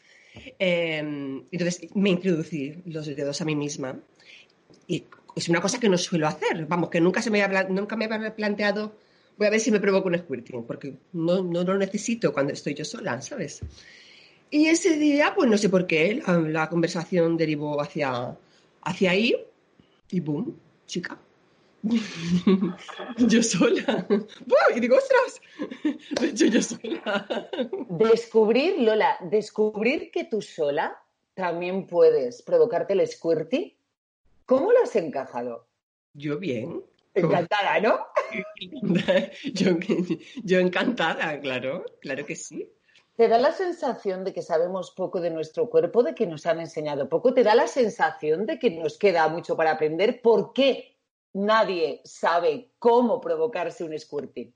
Eh, 0.58 0.98
entonces 0.98 1.88
me 1.94 2.10
introducí 2.10 2.74
los 2.86 3.06
dedos 3.06 3.40
a 3.40 3.44
mí 3.44 3.56
misma 3.56 3.98
y 4.86 5.04
es 5.36 5.48
una 5.48 5.60
cosa 5.60 5.80
que 5.80 5.88
no 5.88 5.96
suelo 5.98 6.28
hacer, 6.28 6.66
vamos, 6.66 6.90
que 6.90 7.00
nunca, 7.00 7.22
se 7.22 7.30
me 7.30 7.42
había, 7.42 7.64
nunca 7.64 7.96
me 7.96 8.04
había 8.04 8.34
planteado, 8.36 8.96
voy 9.36 9.46
a 9.46 9.50
ver 9.50 9.60
si 9.60 9.70
me 9.70 9.80
provoco 9.80 10.08
un 10.08 10.18
squirting, 10.18 10.64
porque 10.64 10.94
no, 11.12 11.42
no 11.42 11.64
lo 11.64 11.76
necesito 11.78 12.32
cuando 12.32 12.52
estoy 12.52 12.74
yo 12.74 12.84
sola, 12.84 13.20
¿sabes? 13.22 13.60
Y 14.54 14.68
ese 14.68 14.96
día, 14.96 15.32
pues 15.34 15.50
no 15.50 15.58
sé 15.58 15.68
por 15.68 15.84
qué, 15.84 16.22
la, 16.24 16.38
la 16.38 16.68
conversación 16.68 17.36
derivó 17.36 17.80
hacia, 17.80 18.38
hacia 18.82 19.10
ahí 19.10 19.34
y 20.12 20.20
boom, 20.20 20.56
chica. 20.86 21.18
yo 23.18 23.42
sola. 23.42 24.06
¡Buah! 24.08 24.76
Y 24.76 24.78
digo, 24.78 24.96
ostras, 24.96 25.40
lo 26.20 26.24
he 26.24 26.30
hecho 26.30 26.46
yo 26.46 26.62
sola. 26.62 27.48
Descubrir, 27.88 28.78
Lola, 28.78 29.16
descubrir 29.22 30.12
que 30.12 30.22
tú 30.22 30.40
sola 30.40 31.02
también 31.34 31.88
puedes 31.88 32.40
provocarte 32.42 32.92
el 32.92 33.04
squirty. 33.08 33.76
¿Cómo 34.46 34.70
lo 34.70 34.84
has 34.84 34.94
encajado? 34.94 35.66
Yo 36.12 36.38
bien. 36.38 36.80
Encantada, 37.12 37.80
¿no? 37.80 38.06
yo, 39.52 39.76
yo 40.44 40.60
encantada, 40.60 41.40
claro, 41.40 41.84
claro 42.00 42.24
que 42.24 42.36
sí. 42.36 42.68
¿Te 43.16 43.28
da 43.28 43.38
la 43.38 43.52
sensación 43.52 44.24
de 44.24 44.32
que 44.32 44.42
sabemos 44.42 44.90
poco 44.90 45.20
de 45.20 45.30
nuestro 45.30 45.70
cuerpo, 45.70 46.02
de 46.02 46.16
que 46.16 46.26
nos 46.26 46.46
han 46.46 46.58
enseñado 46.58 47.08
poco? 47.08 47.32
¿Te 47.32 47.44
da 47.44 47.54
la 47.54 47.68
sensación 47.68 48.44
de 48.44 48.58
que 48.58 48.70
nos 48.70 48.98
queda 48.98 49.28
mucho 49.28 49.56
para 49.56 49.70
aprender? 49.70 50.20
¿Por 50.20 50.52
qué 50.52 50.96
nadie 51.32 52.00
sabe 52.04 52.70
cómo 52.80 53.20
provocarse 53.20 53.84
un 53.84 53.96
squirting? 53.96 54.52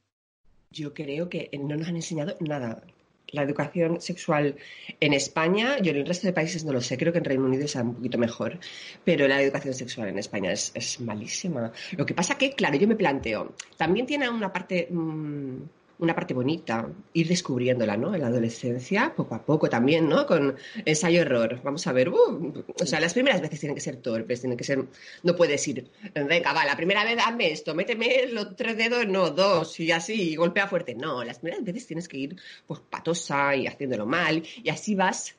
Yo 0.73 0.92
creo 0.92 1.29
que 1.29 1.49
no 1.57 1.77
nos 1.77 1.87
han 1.87 1.97
enseñado 1.97 2.35
nada. 2.40 2.83
La 3.31 3.42
educación 3.42 4.01
sexual 4.01 4.57
en 4.99 5.12
España, 5.12 5.79
yo 5.79 5.92
en 5.92 5.99
el 5.99 6.07
resto 6.07 6.27
de 6.27 6.33
países 6.33 6.64
no 6.64 6.73
lo 6.73 6.81
sé, 6.81 6.97
creo 6.97 7.12
que 7.12 7.18
en 7.18 7.27
Reino 7.27 7.44
Unido 7.44 7.64
está 7.64 7.83
un 7.83 7.94
poquito 7.94 8.18
mejor, 8.18 8.59
pero 9.05 9.29
la 9.29 9.40
educación 9.40 9.75
sexual 9.75 10.09
en 10.09 10.18
España 10.18 10.51
es, 10.51 11.01
malísima. 11.01 11.71
Lo 11.97 12.07
que 12.07 12.14
pasa 12.14 12.38
que, 12.38 12.55
claro, 12.55 12.77
yo 12.77 12.88
me 12.88 12.97
planteo, 12.97 13.53
también 13.77 14.07
tiene 14.07 14.31
una 14.31 14.51
parte, 14.51 14.88
mmm, 14.90 15.59
una 15.99 16.15
parte 16.15 16.33
bonita, 16.35 16.89
ir 17.13 17.29
descubriéndola, 17.29 17.97
¿no? 17.97 18.15
En 18.15 18.21
la 18.21 18.29
adolescencia, 18.29 19.13
poco 19.17 19.35
a 19.35 19.45
poco 19.45 19.69
también, 19.69 20.09
¿no? 20.09 20.27
Con 20.27 20.57
ensayo-error. 20.85 21.61
Vamos 21.63 21.87
a 21.87 21.93
ver, 21.93 22.09
uh, 22.09 22.65
o 22.81 22.87
sea, 22.87 23.01
las 23.01 23.15
primeras 23.15 23.41
veces 23.41 23.61
tienen 23.61 23.75
que 23.75 23.81
ser 23.81 23.97
torpes, 23.97 24.41
tienen 24.41 24.57
que 24.57 24.65
ser, 24.65 24.85
no 25.23 25.35
puedes 25.35 25.67
ir, 25.67 25.89
venga, 26.15 26.53
va, 26.53 26.65
la 26.65 26.77
primera 26.77 27.05
vez 27.05 27.19
hazme 27.25 27.51
esto, 27.51 27.75
méteme 27.75 28.27
los 28.29 28.55
tres 28.55 28.77
dedos, 28.77 29.07
no, 29.09 29.31
dos, 29.31 29.79
y 29.81 29.91
así, 29.91 30.33
y 30.33 30.37
golpea 30.37 30.69
fuerte. 30.69 30.95
No, 30.95 31.25
las 31.25 31.41
primeras 31.41 31.65
veces 31.65 31.87
tienes 31.87 32.09
que 32.09 32.19
ir, 32.19 32.37
pues, 32.67 32.81
patosa 32.89 33.57
y 33.57 33.67
haciéndolo 33.67 34.07
mal, 34.07 34.43
y 34.63 34.69
así 34.69 34.95
vas 34.95 35.35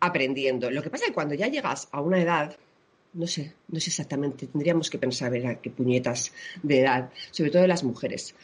aprendiendo. 0.00 0.70
Lo 0.70 0.82
que 0.82 0.90
pasa 0.90 1.04
es 1.04 1.10
que 1.10 1.14
cuando 1.14 1.34
ya 1.34 1.48
llegas 1.48 1.88
a 1.90 2.00
una 2.02 2.20
edad, 2.20 2.56
no 3.14 3.26
sé, 3.26 3.54
no 3.68 3.80
sé 3.80 3.88
exactamente, 3.88 4.46
tendríamos 4.46 4.90
que 4.90 4.98
pensar 4.98 5.34
a 5.34 5.54
qué 5.60 5.70
puñetas 5.70 6.32
de 6.62 6.80
edad, 6.80 7.10
sobre 7.30 7.50
todo 7.50 7.66
las 7.66 7.82
mujeres, 7.82 8.34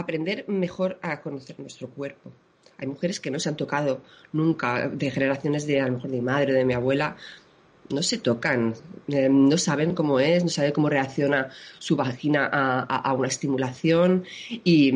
aprender 0.00 0.44
mejor 0.48 0.98
a 1.02 1.20
conocer 1.20 1.58
nuestro 1.60 1.88
cuerpo. 1.88 2.32
Hay 2.78 2.86
mujeres 2.86 3.20
que 3.20 3.30
no 3.30 3.38
se 3.38 3.48
han 3.48 3.56
tocado 3.56 4.00
nunca, 4.32 4.88
de 4.88 5.10
generaciones 5.10 5.66
de, 5.66 5.80
a 5.80 5.86
lo 5.86 5.92
mejor 5.94 6.10
de 6.10 6.16
mi 6.16 6.22
madre 6.22 6.52
o 6.52 6.56
de 6.56 6.64
mi 6.64 6.72
abuela, 6.74 7.16
no 7.90 8.02
se 8.02 8.18
tocan, 8.18 8.74
eh, 9.08 9.28
no 9.28 9.58
saben 9.58 9.94
cómo 9.94 10.20
es, 10.20 10.44
no 10.44 10.48
saben 10.48 10.72
cómo 10.72 10.88
reacciona 10.88 11.50
su 11.80 11.96
vagina 11.96 12.46
a, 12.46 12.80
a- 12.80 12.96
a 13.10 13.12
una 13.14 13.26
estimulación 13.28 14.24
y, 14.48 14.92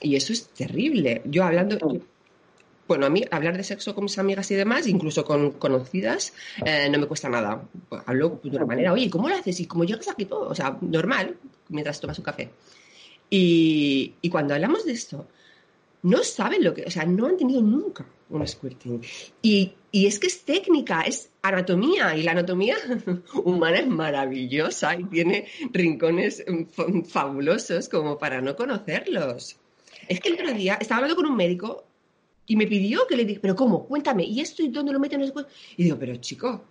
y 0.00 0.16
eso 0.16 0.32
es 0.32 0.48
terrible. 0.48 1.20
Yo 1.26 1.44
hablando, 1.44 1.76
bueno, 2.88 3.06
a 3.06 3.10
mí 3.10 3.22
hablar 3.30 3.56
de 3.56 3.62
sexo 3.64 3.94
con 3.94 4.04
mis 4.04 4.18
amigas 4.18 4.50
y 4.50 4.54
demás, 4.54 4.86
incluso 4.86 5.24
con 5.24 5.52
conocidas, 5.52 6.32
eh, 6.64 6.88
no 6.90 6.98
me 6.98 7.06
cuesta 7.06 7.28
nada. 7.28 7.62
Hablo 8.06 8.40
de 8.42 8.56
una 8.56 8.66
manera, 8.66 8.92
oye, 8.92 9.08
¿cómo 9.10 9.28
lo 9.28 9.36
haces? 9.36 9.60
¿Y 9.60 9.66
cómo 9.66 9.84
llegas 9.84 10.08
aquí 10.08 10.24
todo? 10.24 10.48
O 10.48 10.54
sea, 10.54 10.76
normal, 10.80 11.36
mientras 11.68 12.00
tomas 12.00 12.18
un 12.18 12.24
café. 12.24 12.50
Y, 13.30 14.14
y 14.20 14.28
cuando 14.30 14.54
hablamos 14.54 14.84
de 14.84 14.92
esto, 14.92 15.26
no 16.02 16.22
saben 16.22 16.62
lo 16.62 16.74
que, 16.74 16.84
o 16.84 16.90
sea, 16.90 17.04
no 17.04 17.26
han 17.26 17.36
tenido 17.36 17.62
nunca 17.62 18.06
un 18.30 18.46
squirting. 18.46 19.00
Y, 19.42 19.72
y 19.92 20.06
es 20.06 20.18
que 20.18 20.26
es 20.26 20.44
técnica, 20.44 21.02
es 21.02 21.30
anatomía, 21.42 22.16
y 22.16 22.22
la 22.22 22.32
anatomía 22.32 22.76
humana 23.44 23.78
es 23.78 23.86
maravillosa 23.86 24.96
y 24.98 25.04
tiene 25.04 25.46
rincones 25.72 26.44
mm, 26.46 26.64
fa- 26.64 26.86
fabulosos 27.06 27.88
como 27.88 28.18
para 28.18 28.40
no 28.40 28.54
conocerlos. 28.56 29.56
Es 30.08 30.20
que 30.20 30.28
el 30.30 30.34
otro 30.34 30.52
día 30.52 30.74
estaba 30.80 30.98
hablando 30.98 31.16
con 31.16 31.26
un 31.26 31.36
médico 31.36 31.84
y 32.46 32.56
me 32.56 32.66
pidió 32.66 33.06
que 33.06 33.16
le 33.16 33.24
diga, 33.24 33.40
pero 33.42 33.56
¿cómo? 33.56 33.86
Cuéntame, 33.86 34.24
¿y 34.24 34.40
esto 34.40 34.62
y 34.62 34.68
dónde 34.68 34.92
lo 34.92 35.00
meten? 35.00 35.20
No 35.20 35.26
sé 35.26 35.32
cuál?". 35.32 35.46
Y 35.76 35.84
digo, 35.84 35.96
pero 35.98 36.14
chico, 36.16 36.64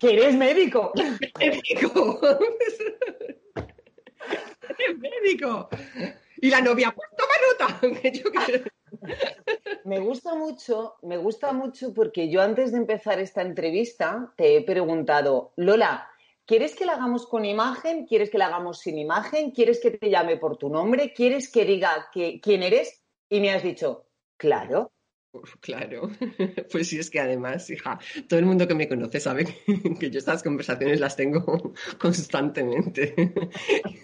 Que 0.00 0.12
eres 0.12 0.34
médico. 0.36 0.92
médico. 1.38 2.20
Eres 4.68 4.98
médico. 4.98 5.68
Y 6.40 6.50
la 6.50 6.60
novia, 6.60 6.94
pues 6.94 7.08
toma 7.16 7.78
nota. 7.90 8.00
Yo 8.12 8.30
Me 9.84 10.00
gusta 10.00 10.34
mucho, 10.34 10.94
me 11.02 11.16
gusta 11.16 11.52
mucho 11.52 11.92
porque 11.92 12.30
yo 12.30 12.40
antes 12.40 12.72
de 12.72 12.78
empezar 12.78 13.18
esta 13.18 13.42
entrevista 13.42 14.32
te 14.36 14.56
he 14.56 14.62
preguntado, 14.62 15.52
Lola, 15.56 16.08
¿quieres 16.46 16.74
que 16.74 16.86
la 16.86 16.94
hagamos 16.94 17.26
con 17.26 17.44
imagen? 17.44 18.06
¿Quieres 18.06 18.30
que 18.30 18.38
la 18.38 18.46
hagamos 18.46 18.78
sin 18.78 18.98
imagen? 18.98 19.50
¿Quieres 19.50 19.80
que 19.80 19.90
te 19.90 20.10
llame 20.10 20.36
por 20.36 20.56
tu 20.56 20.68
nombre? 20.68 21.12
¿Quieres 21.12 21.50
que 21.50 21.64
diga 21.64 22.08
que, 22.12 22.40
quién 22.40 22.62
eres? 22.62 23.02
Y 23.28 23.40
me 23.40 23.50
has 23.52 23.62
dicho, 23.62 24.06
claro. 24.36 24.93
Claro, 25.60 26.10
pues 26.72 26.88
sí, 26.88 26.98
es 26.98 27.10
que 27.10 27.20
además, 27.20 27.68
hija, 27.70 27.98
todo 28.28 28.38
el 28.38 28.46
mundo 28.46 28.68
que 28.68 28.74
me 28.74 28.88
conoce 28.88 29.20
sabe 29.20 29.44
que, 29.44 29.94
que 30.00 30.10
yo 30.10 30.18
estas 30.18 30.42
conversaciones 30.42 31.00
las 31.00 31.16
tengo 31.16 31.72
constantemente, 31.98 33.14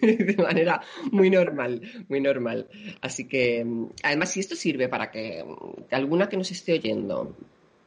de 0.01 0.37
manera 0.37 0.81
muy 1.13 1.31
normal, 1.31 1.83
muy 2.09 2.21
normal. 2.21 2.69
Así 3.01 3.29
que, 3.29 3.65
mm, 3.65 3.91
además, 4.03 4.31
si 4.31 4.41
esto 4.41 4.57
sirve 4.57 4.89
para 4.89 5.11
que 5.11 5.45
mm, 5.45 5.95
alguna 5.95 6.29
que 6.29 6.37
nos 6.37 6.51
esté 6.51 6.75
oyendo 6.75 7.37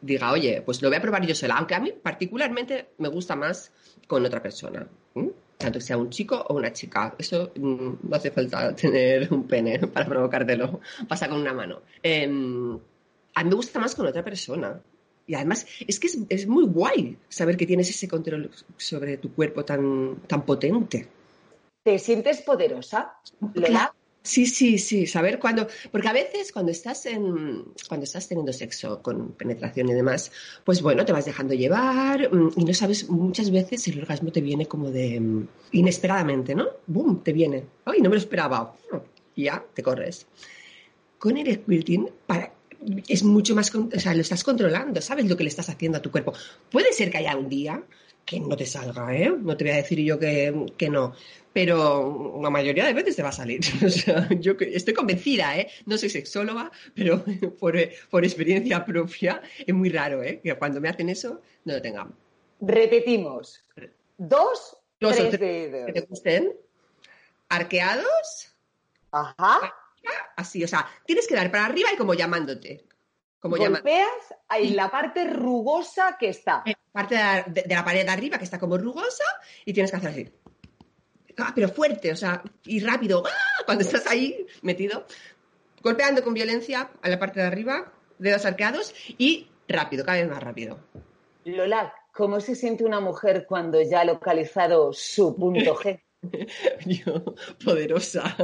diga, 0.02 0.32
oye, 0.32 0.62
pues 0.62 0.82
lo 0.82 0.90
voy 0.90 0.98
a 0.98 1.02
probar 1.02 1.26
yo 1.26 1.34
sola, 1.34 1.56
aunque 1.56 1.76
a 1.76 1.80
mí 1.80 1.92
particularmente 1.92 2.90
me 2.98 3.08
gusta 3.08 3.36
más 3.36 3.72
con 4.08 4.26
otra 4.26 4.42
persona. 4.42 4.86
Tanto 5.58 5.80
que 5.80 5.86
sea 5.86 5.98
un 5.98 6.10
chico 6.10 6.36
o 6.50 6.56
una 6.56 6.74
chica. 6.74 7.16
Eso 7.18 7.52
mm, 7.56 7.94
no 8.04 8.16
hace 8.16 8.32
falta 8.32 8.76
tener 8.76 9.32
un 9.32 9.48
pene 9.48 9.80
para 9.80 10.06
provocártelo. 10.06 10.82
Pasa 11.08 11.30
con 11.30 11.40
una 11.40 11.54
mano. 11.54 11.84
Em, 12.02 12.78
a 13.36 13.44
mí 13.44 13.50
me 13.50 13.56
gusta 13.56 13.80
más 13.80 13.96
con 13.96 14.06
otra 14.06 14.24
persona. 14.24 14.82
Y 15.26 15.36
además, 15.36 15.66
es 15.88 16.00
que 16.00 16.08
es, 16.08 16.20
es 16.30 16.48
muy 16.48 16.66
guay 16.66 17.18
saber 17.30 17.56
que 17.56 17.66
tienes 17.66 17.90
ese 17.90 18.08
control 18.08 18.52
sobre 18.78 19.18
tu 19.18 19.34
cuerpo 19.34 19.64
tan, 19.64 20.18
tan 20.28 20.46
potente. 20.46 21.08
¿Te 21.84 21.98
sientes 22.00 22.42
poderosa, 22.42 23.18
Lola? 23.54 23.94
Sí, 24.26 24.46
sí, 24.46 24.80
sí, 24.80 25.06
saber 25.06 25.38
cuándo, 25.38 25.68
porque 25.92 26.08
a 26.08 26.14
veces 26.14 26.54
cuando 26.54 26.72
estás 26.72 27.06
en, 27.08 27.74
cuando 27.90 28.06
estás 28.06 28.26
teniendo 28.30 28.54
sexo 28.54 29.02
con 29.02 29.34
penetración 29.34 29.90
y 29.90 29.94
demás, 29.94 30.32
pues 30.64 30.82
bueno, 30.82 31.04
te 31.04 31.12
vas 31.12 31.26
dejando 31.26 31.54
llevar 31.54 32.34
mm, 32.34 32.52
y 32.56 32.64
no 32.64 32.74
sabes, 32.74 33.10
muchas 33.10 33.52
veces 33.52 33.86
el 33.90 34.00
orgasmo 34.00 34.32
te 34.32 34.40
viene 34.40 34.66
como 34.66 34.92
de 34.92 35.20
mm, 35.20 35.48
inesperadamente, 35.74 36.56
¿no? 36.56 36.68
¡Bum! 36.88 37.22
Te 37.22 37.34
viene. 37.34 37.66
¡Ay, 37.84 38.00
no 38.00 38.10
me 38.10 38.16
lo 38.16 38.22
esperaba! 38.22 38.74
Ya, 39.36 39.62
te 39.74 39.84
corres. 39.84 40.26
Con 41.20 41.36
el 41.38 41.54
squirting, 41.54 42.10
para, 42.26 42.53
es 43.08 43.24
mucho 43.24 43.56
más, 43.56 43.74
o 43.74 44.00
sea, 44.00 44.14
lo 44.14 44.22
estás 44.22 44.44
controlando, 44.44 45.02
sabes 45.02 45.26
lo 45.28 45.38
que 45.38 45.44
le 45.44 45.50
estás 45.50 45.70
haciendo 45.70 45.98
a 45.98 46.02
tu 46.02 46.12
cuerpo. 46.12 46.34
Puede 46.72 46.94
ser 46.94 47.12
que 47.12 47.18
haya 47.18 47.36
un 47.36 47.50
día 47.50 47.84
que 48.26 48.40
no 48.40 48.56
te 48.56 48.66
salga, 48.66 49.16
¿eh? 49.16 49.34
No 49.38 49.58
te 49.58 49.66
voy 49.66 49.74
a 49.74 49.78
decir 49.78 50.00
yo 50.00 50.18
que, 50.18 50.66
que 50.78 50.90
no, 50.90 51.14
pero 51.52 52.40
la 52.42 52.50
mayoría 52.50 52.86
de 52.86 52.94
veces 52.94 53.16
te 53.16 53.24
va 53.24 53.30
a 53.30 53.34
salir. 53.34 53.62
O 53.86 53.90
sea, 53.90 54.30
yo 54.40 54.54
estoy 54.60 54.94
convencida, 54.94 55.58
¿eh? 55.58 55.70
No 55.86 55.98
soy 55.98 56.10
sexóloga, 56.10 56.72
pero 56.96 57.24
por, 57.60 57.78
por 58.10 58.24
experiencia 58.24 58.86
propia 58.86 59.42
es 59.66 59.74
muy 59.74 59.90
raro, 59.90 60.24
¿eh? 60.24 60.40
Que 60.44 60.56
cuando 60.56 60.80
me 60.80 60.90
hacen 60.90 61.10
eso 61.10 61.42
no 61.66 61.74
lo 61.74 61.82
tengan. 61.82 62.14
Repetimos. 62.62 63.64
Dos, 64.18 64.78
tres 65.00 65.30
tres 65.32 65.72
dedos. 65.72 65.86
que 65.88 65.94
te 65.94 66.02
gusten, 66.02 66.54
arqueados, 67.50 68.54
Ajá. 69.12 69.76
Así, 70.36 70.64
o 70.64 70.68
sea, 70.68 70.88
tienes 71.06 71.28
que 71.28 71.36
dar 71.36 71.50
para 71.52 71.66
arriba 71.66 71.90
y 71.94 71.98
como 71.98 72.14
llamándote. 72.14 72.86
Como 73.40 73.58
llamándote. 73.58 73.90
Golpeas 73.92 74.40
ahí 74.48 74.70
la 74.70 74.90
parte 74.90 75.26
rugosa 75.26 76.18
que 76.20 76.30
está. 76.30 76.64
Eh, 76.66 76.74
parte 76.92 77.16
de 77.16 77.22
la, 77.22 77.44
de- 77.44 77.64
de 77.64 77.76
la 77.76 77.84
pared 77.86 78.06
de 78.06 78.12
arriba 78.12 78.38
que 78.38 78.44
está 78.46 78.60
como 78.60 78.78
rugosa 78.78 79.24
y 79.66 79.74
tienes 79.74 79.92
que 79.92 79.98
hacer 79.98 80.10
así. 80.10 80.32
Ah, 81.38 81.52
pero 81.56 81.68
fuerte, 81.70 82.12
o 82.12 82.16
sea, 82.16 82.44
y 82.66 82.80
rápido. 82.80 83.24
¡Ah! 83.26 83.64
Cuando 83.66 83.84
estás 83.84 84.06
ahí 84.08 84.46
metido, 84.62 85.06
golpeando 85.82 86.24
con 86.24 86.34
violencia 86.34 86.92
a 87.02 87.10
la 87.10 87.18
parte 87.20 87.40
de 87.40 87.48
arriba, 87.48 87.92
dedos 88.20 88.46
arqueados 88.46 88.94
y 89.18 89.48
rápido, 89.68 90.06
cada 90.06 90.20
vez 90.20 90.30
más 90.30 90.44
rápido. 90.44 90.80
Lola, 91.46 91.94
¿cómo 92.14 92.40
se 92.40 92.56
siente 92.56 92.86
una 92.86 93.00
mujer 93.00 93.46
cuando 93.48 93.82
ya 93.82 94.02
ha 94.02 94.06
localizado 94.06 94.94
su 94.94 95.36
punto 95.36 95.76
G? 95.76 96.02
Yo, 96.86 97.36
poderosa. 97.66 98.36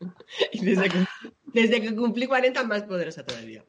y 0.52 0.64
desde 0.64 0.88
que, 0.88 0.98
desde 1.46 1.80
que 1.80 1.94
cumplí 1.94 2.26
40, 2.26 2.62
más 2.64 2.82
poderosa 2.84 3.24
todavía. 3.24 3.64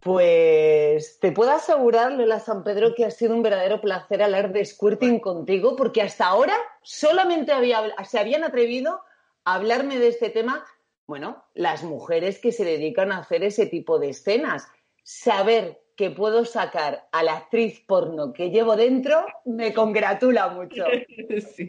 Pues 0.00 1.18
te 1.20 1.32
puedo 1.32 1.50
asegurar, 1.50 2.12
Lola 2.12 2.38
San 2.38 2.62
Pedro, 2.62 2.94
que 2.94 3.04
ha 3.04 3.10
sido 3.10 3.34
un 3.34 3.42
verdadero 3.42 3.80
placer 3.80 4.22
hablar 4.22 4.52
de 4.52 4.64
squirting 4.64 5.18
contigo, 5.18 5.74
porque 5.74 6.02
hasta 6.02 6.26
ahora 6.26 6.56
solamente 6.82 7.52
había, 7.52 7.82
se 8.04 8.18
habían 8.18 8.44
atrevido 8.44 9.00
a 9.44 9.54
hablarme 9.54 9.98
de 9.98 10.08
este 10.08 10.30
tema, 10.30 10.64
bueno, 11.06 11.44
las 11.54 11.82
mujeres 11.82 12.38
que 12.38 12.52
se 12.52 12.64
dedican 12.64 13.10
a 13.10 13.18
hacer 13.18 13.42
ese 13.42 13.66
tipo 13.66 13.98
de 13.98 14.10
escenas. 14.10 14.68
Saber 15.02 15.80
que 15.96 16.10
puedo 16.10 16.44
sacar 16.44 17.08
a 17.10 17.24
la 17.24 17.36
actriz 17.38 17.82
porno 17.84 18.32
que 18.32 18.50
llevo 18.50 18.76
dentro 18.76 19.26
me 19.44 19.74
congratula 19.74 20.48
mucho. 20.48 20.84
Sí. 21.56 21.68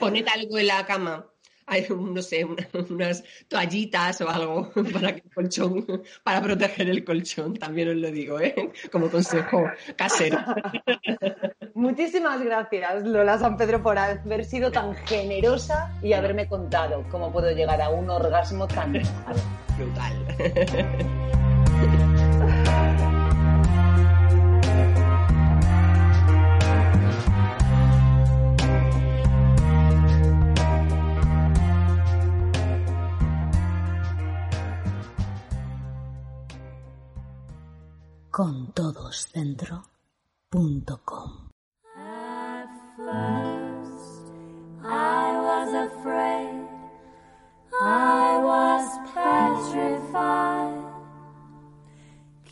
Poned 0.00 0.26
algo 0.26 0.58
en 0.58 0.66
la 0.66 0.84
cama. 0.84 1.31
Hay, 1.66 1.86
no 1.90 2.20
sé, 2.22 2.44
una- 2.44 2.66
unas 2.90 3.24
toallitas 3.48 4.20
o 4.20 4.28
algo 4.28 4.70
para 4.92 5.14
que 5.14 5.22
el 5.24 5.32
colchón, 5.34 5.86
para 6.22 6.42
proteger 6.42 6.88
el 6.90 7.04
colchón, 7.04 7.54
también 7.56 7.88
os 7.90 7.96
lo 7.96 8.10
digo, 8.10 8.40
¿eh? 8.40 8.54
Como 8.90 9.08
consejo 9.08 9.64
casero. 9.96 10.38
Muchísimas 11.74 12.42
gracias, 12.42 13.04
Lola 13.04 13.38
San 13.38 13.56
Pedro, 13.56 13.82
por 13.82 13.96
haber 13.98 14.44
sido 14.44 14.70
tan 14.70 14.94
generosa 15.06 15.92
y 16.02 16.12
haberme 16.12 16.48
contado 16.48 17.04
cómo 17.10 17.32
puedo 17.32 17.50
llegar 17.52 17.80
a 17.80 17.90
un 17.90 18.10
orgasmo 18.10 18.66
tan. 18.68 18.92
Brutal. 19.78 20.26
At 41.98 42.70
first, 42.96 44.24
I 44.82 45.36
was 45.48 45.70
afraid. 45.88 46.66
I 47.82 48.40
was 48.50 48.84
petrified. 49.12 50.82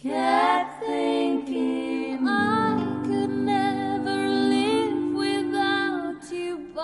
Kept 0.02 0.84
thinking 0.84 2.28
I 2.28 3.02
could 3.06 3.30
never 3.30 4.28
live 4.28 5.14
without 5.14 6.30
you 6.30 6.58
by 6.74 6.82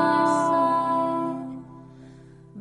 my 0.00 0.24
side. 0.48 1.62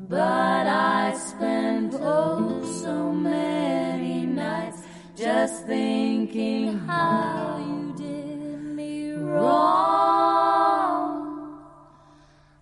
But 0.08 0.68
I 0.68 1.18
spent 1.18 1.96
oh 1.96 2.64
so 2.84 3.12
many 3.12 4.28
nights 4.28 4.84
just 5.16 5.66
thinking 5.66 5.97
thinking 6.38 6.78
how 6.86 7.58
you 7.58 7.94
did 7.98 8.62
me 8.78 9.12
wrong, 9.14 9.50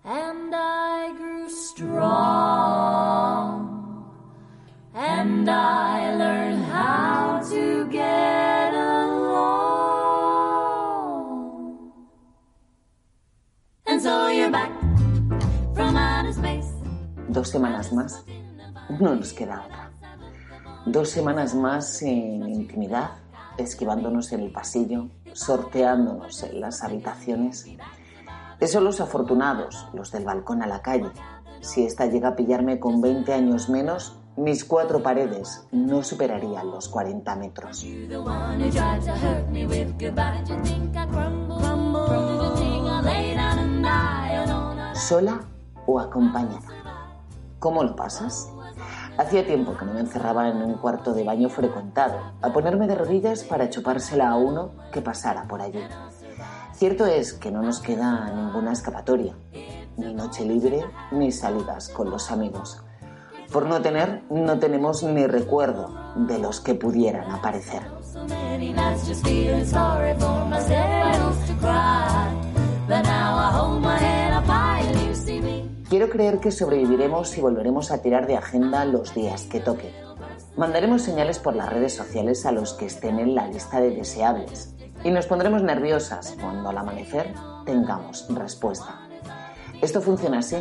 and 0.04 0.54
I 0.54 1.12
grew 1.12 1.50
strong, 1.50 2.38
and 4.94 5.50
I 5.50 6.16
learned 6.16 6.64
how 6.64 7.42
to 7.50 7.86
get 7.88 8.72
along. 8.72 9.12
And 13.86 14.00
so 14.00 14.28
you're 14.28 14.50
back 14.50 14.72
from 15.74 15.96
outer 15.96 16.32
space. 16.32 16.72
Dos 17.28 17.50
semanas 17.50 17.92
más, 17.92 18.24
no 19.00 19.14
nos 19.14 19.34
queda 19.34 19.66
otra. 19.66 19.92
Dos 20.86 21.10
semanas 21.10 21.54
más 21.54 22.00
en 22.02 22.48
intimidad 22.48 23.10
esquivándonos 23.58 24.32
en 24.32 24.40
el 24.40 24.50
pasillo, 24.50 25.08
sorteándonos 25.32 26.42
en 26.42 26.60
las 26.60 26.82
habitaciones. 26.82 27.66
Esos 28.60 28.82
los 28.82 29.00
afortunados, 29.00 29.88
los 29.92 30.10
del 30.12 30.24
balcón 30.24 30.62
a 30.62 30.66
la 30.66 30.82
calle. 30.82 31.10
Si 31.60 31.84
esta 31.84 32.06
llega 32.06 32.28
a 32.30 32.36
pillarme 32.36 32.78
con 32.78 33.00
20 33.00 33.32
años 33.32 33.68
menos, 33.68 34.18
mis 34.36 34.64
cuatro 34.64 35.02
paredes 35.02 35.66
no 35.72 36.02
superarían 36.02 36.70
los 36.70 36.88
40 36.88 37.36
metros. 37.36 37.86
¿Sola 44.94 45.40
o 45.86 46.00
acompañada? 46.00 46.60
¿Cómo 47.58 47.82
lo 47.82 47.96
pasas? 47.96 48.50
Hacía 49.18 49.46
tiempo 49.46 49.76
que 49.76 49.86
no 49.86 49.94
me 49.94 50.00
encerraba 50.00 50.48
en 50.48 50.58
un 50.58 50.74
cuarto 50.74 51.14
de 51.14 51.24
baño 51.24 51.48
frecuentado, 51.48 52.18
a 52.42 52.52
ponerme 52.52 52.86
de 52.86 52.94
rodillas 52.94 53.44
para 53.44 53.70
chupársela 53.70 54.28
a 54.28 54.36
uno 54.36 54.72
que 54.92 55.00
pasara 55.00 55.48
por 55.48 55.62
allí. 55.62 55.82
Cierto 56.74 57.06
es 57.06 57.32
que 57.32 57.50
no 57.50 57.62
nos 57.62 57.80
queda 57.80 58.30
ninguna 58.34 58.72
escapatoria, 58.72 59.34
ni 59.96 60.12
noche 60.12 60.44
libre, 60.44 60.84
ni 61.12 61.32
salidas 61.32 61.88
con 61.88 62.10
los 62.10 62.30
amigos. 62.30 62.82
Por 63.50 63.64
no 63.66 63.80
tener, 63.80 64.22
no 64.28 64.58
tenemos 64.58 65.02
ni 65.02 65.26
recuerdo 65.26 65.94
de 66.16 66.38
los 66.38 66.60
que 66.60 66.74
pudieran 66.74 67.30
aparecer. 67.30 67.82
Quiero 75.88 76.10
creer 76.10 76.40
que 76.40 76.50
sobreviviremos 76.50 77.38
y 77.38 77.40
volveremos 77.40 77.92
a 77.92 78.02
tirar 78.02 78.26
de 78.26 78.36
agenda 78.36 78.84
los 78.84 79.14
días 79.14 79.42
que 79.42 79.60
toque. 79.60 79.94
Mandaremos 80.56 81.02
señales 81.02 81.38
por 81.38 81.54
las 81.54 81.70
redes 81.72 81.94
sociales 81.94 82.44
a 82.44 82.50
los 82.50 82.74
que 82.74 82.86
estén 82.86 83.20
en 83.20 83.36
la 83.36 83.46
lista 83.46 83.80
de 83.80 83.90
deseables 83.90 84.74
y 85.04 85.12
nos 85.12 85.26
pondremos 85.26 85.62
nerviosas 85.62 86.34
cuando 86.40 86.70
al 86.70 86.78
amanecer 86.78 87.32
tengamos 87.64 88.26
respuesta. 88.30 88.98
Esto 89.80 90.00
funciona 90.00 90.40
así, 90.40 90.56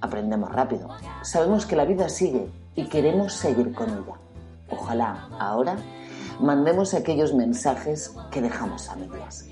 aprendemos 0.00 0.50
rápido, 0.50 0.88
sabemos 1.20 1.66
que 1.66 1.76
la 1.76 1.84
vida 1.84 2.08
sigue 2.08 2.48
y 2.74 2.86
queremos 2.86 3.34
seguir 3.34 3.74
con 3.74 3.90
ella. 3.90 4.14
Ojalá 4.70 5.28
ahora 5.38 5.76
mandemos 6.40 6.94
aquellos 6.94 7.34
mensajes 7.34 8.14
que 8.30 8.40
dejamos 8.40 8.88
a 8.88 8.96
medias. 8.96 9.44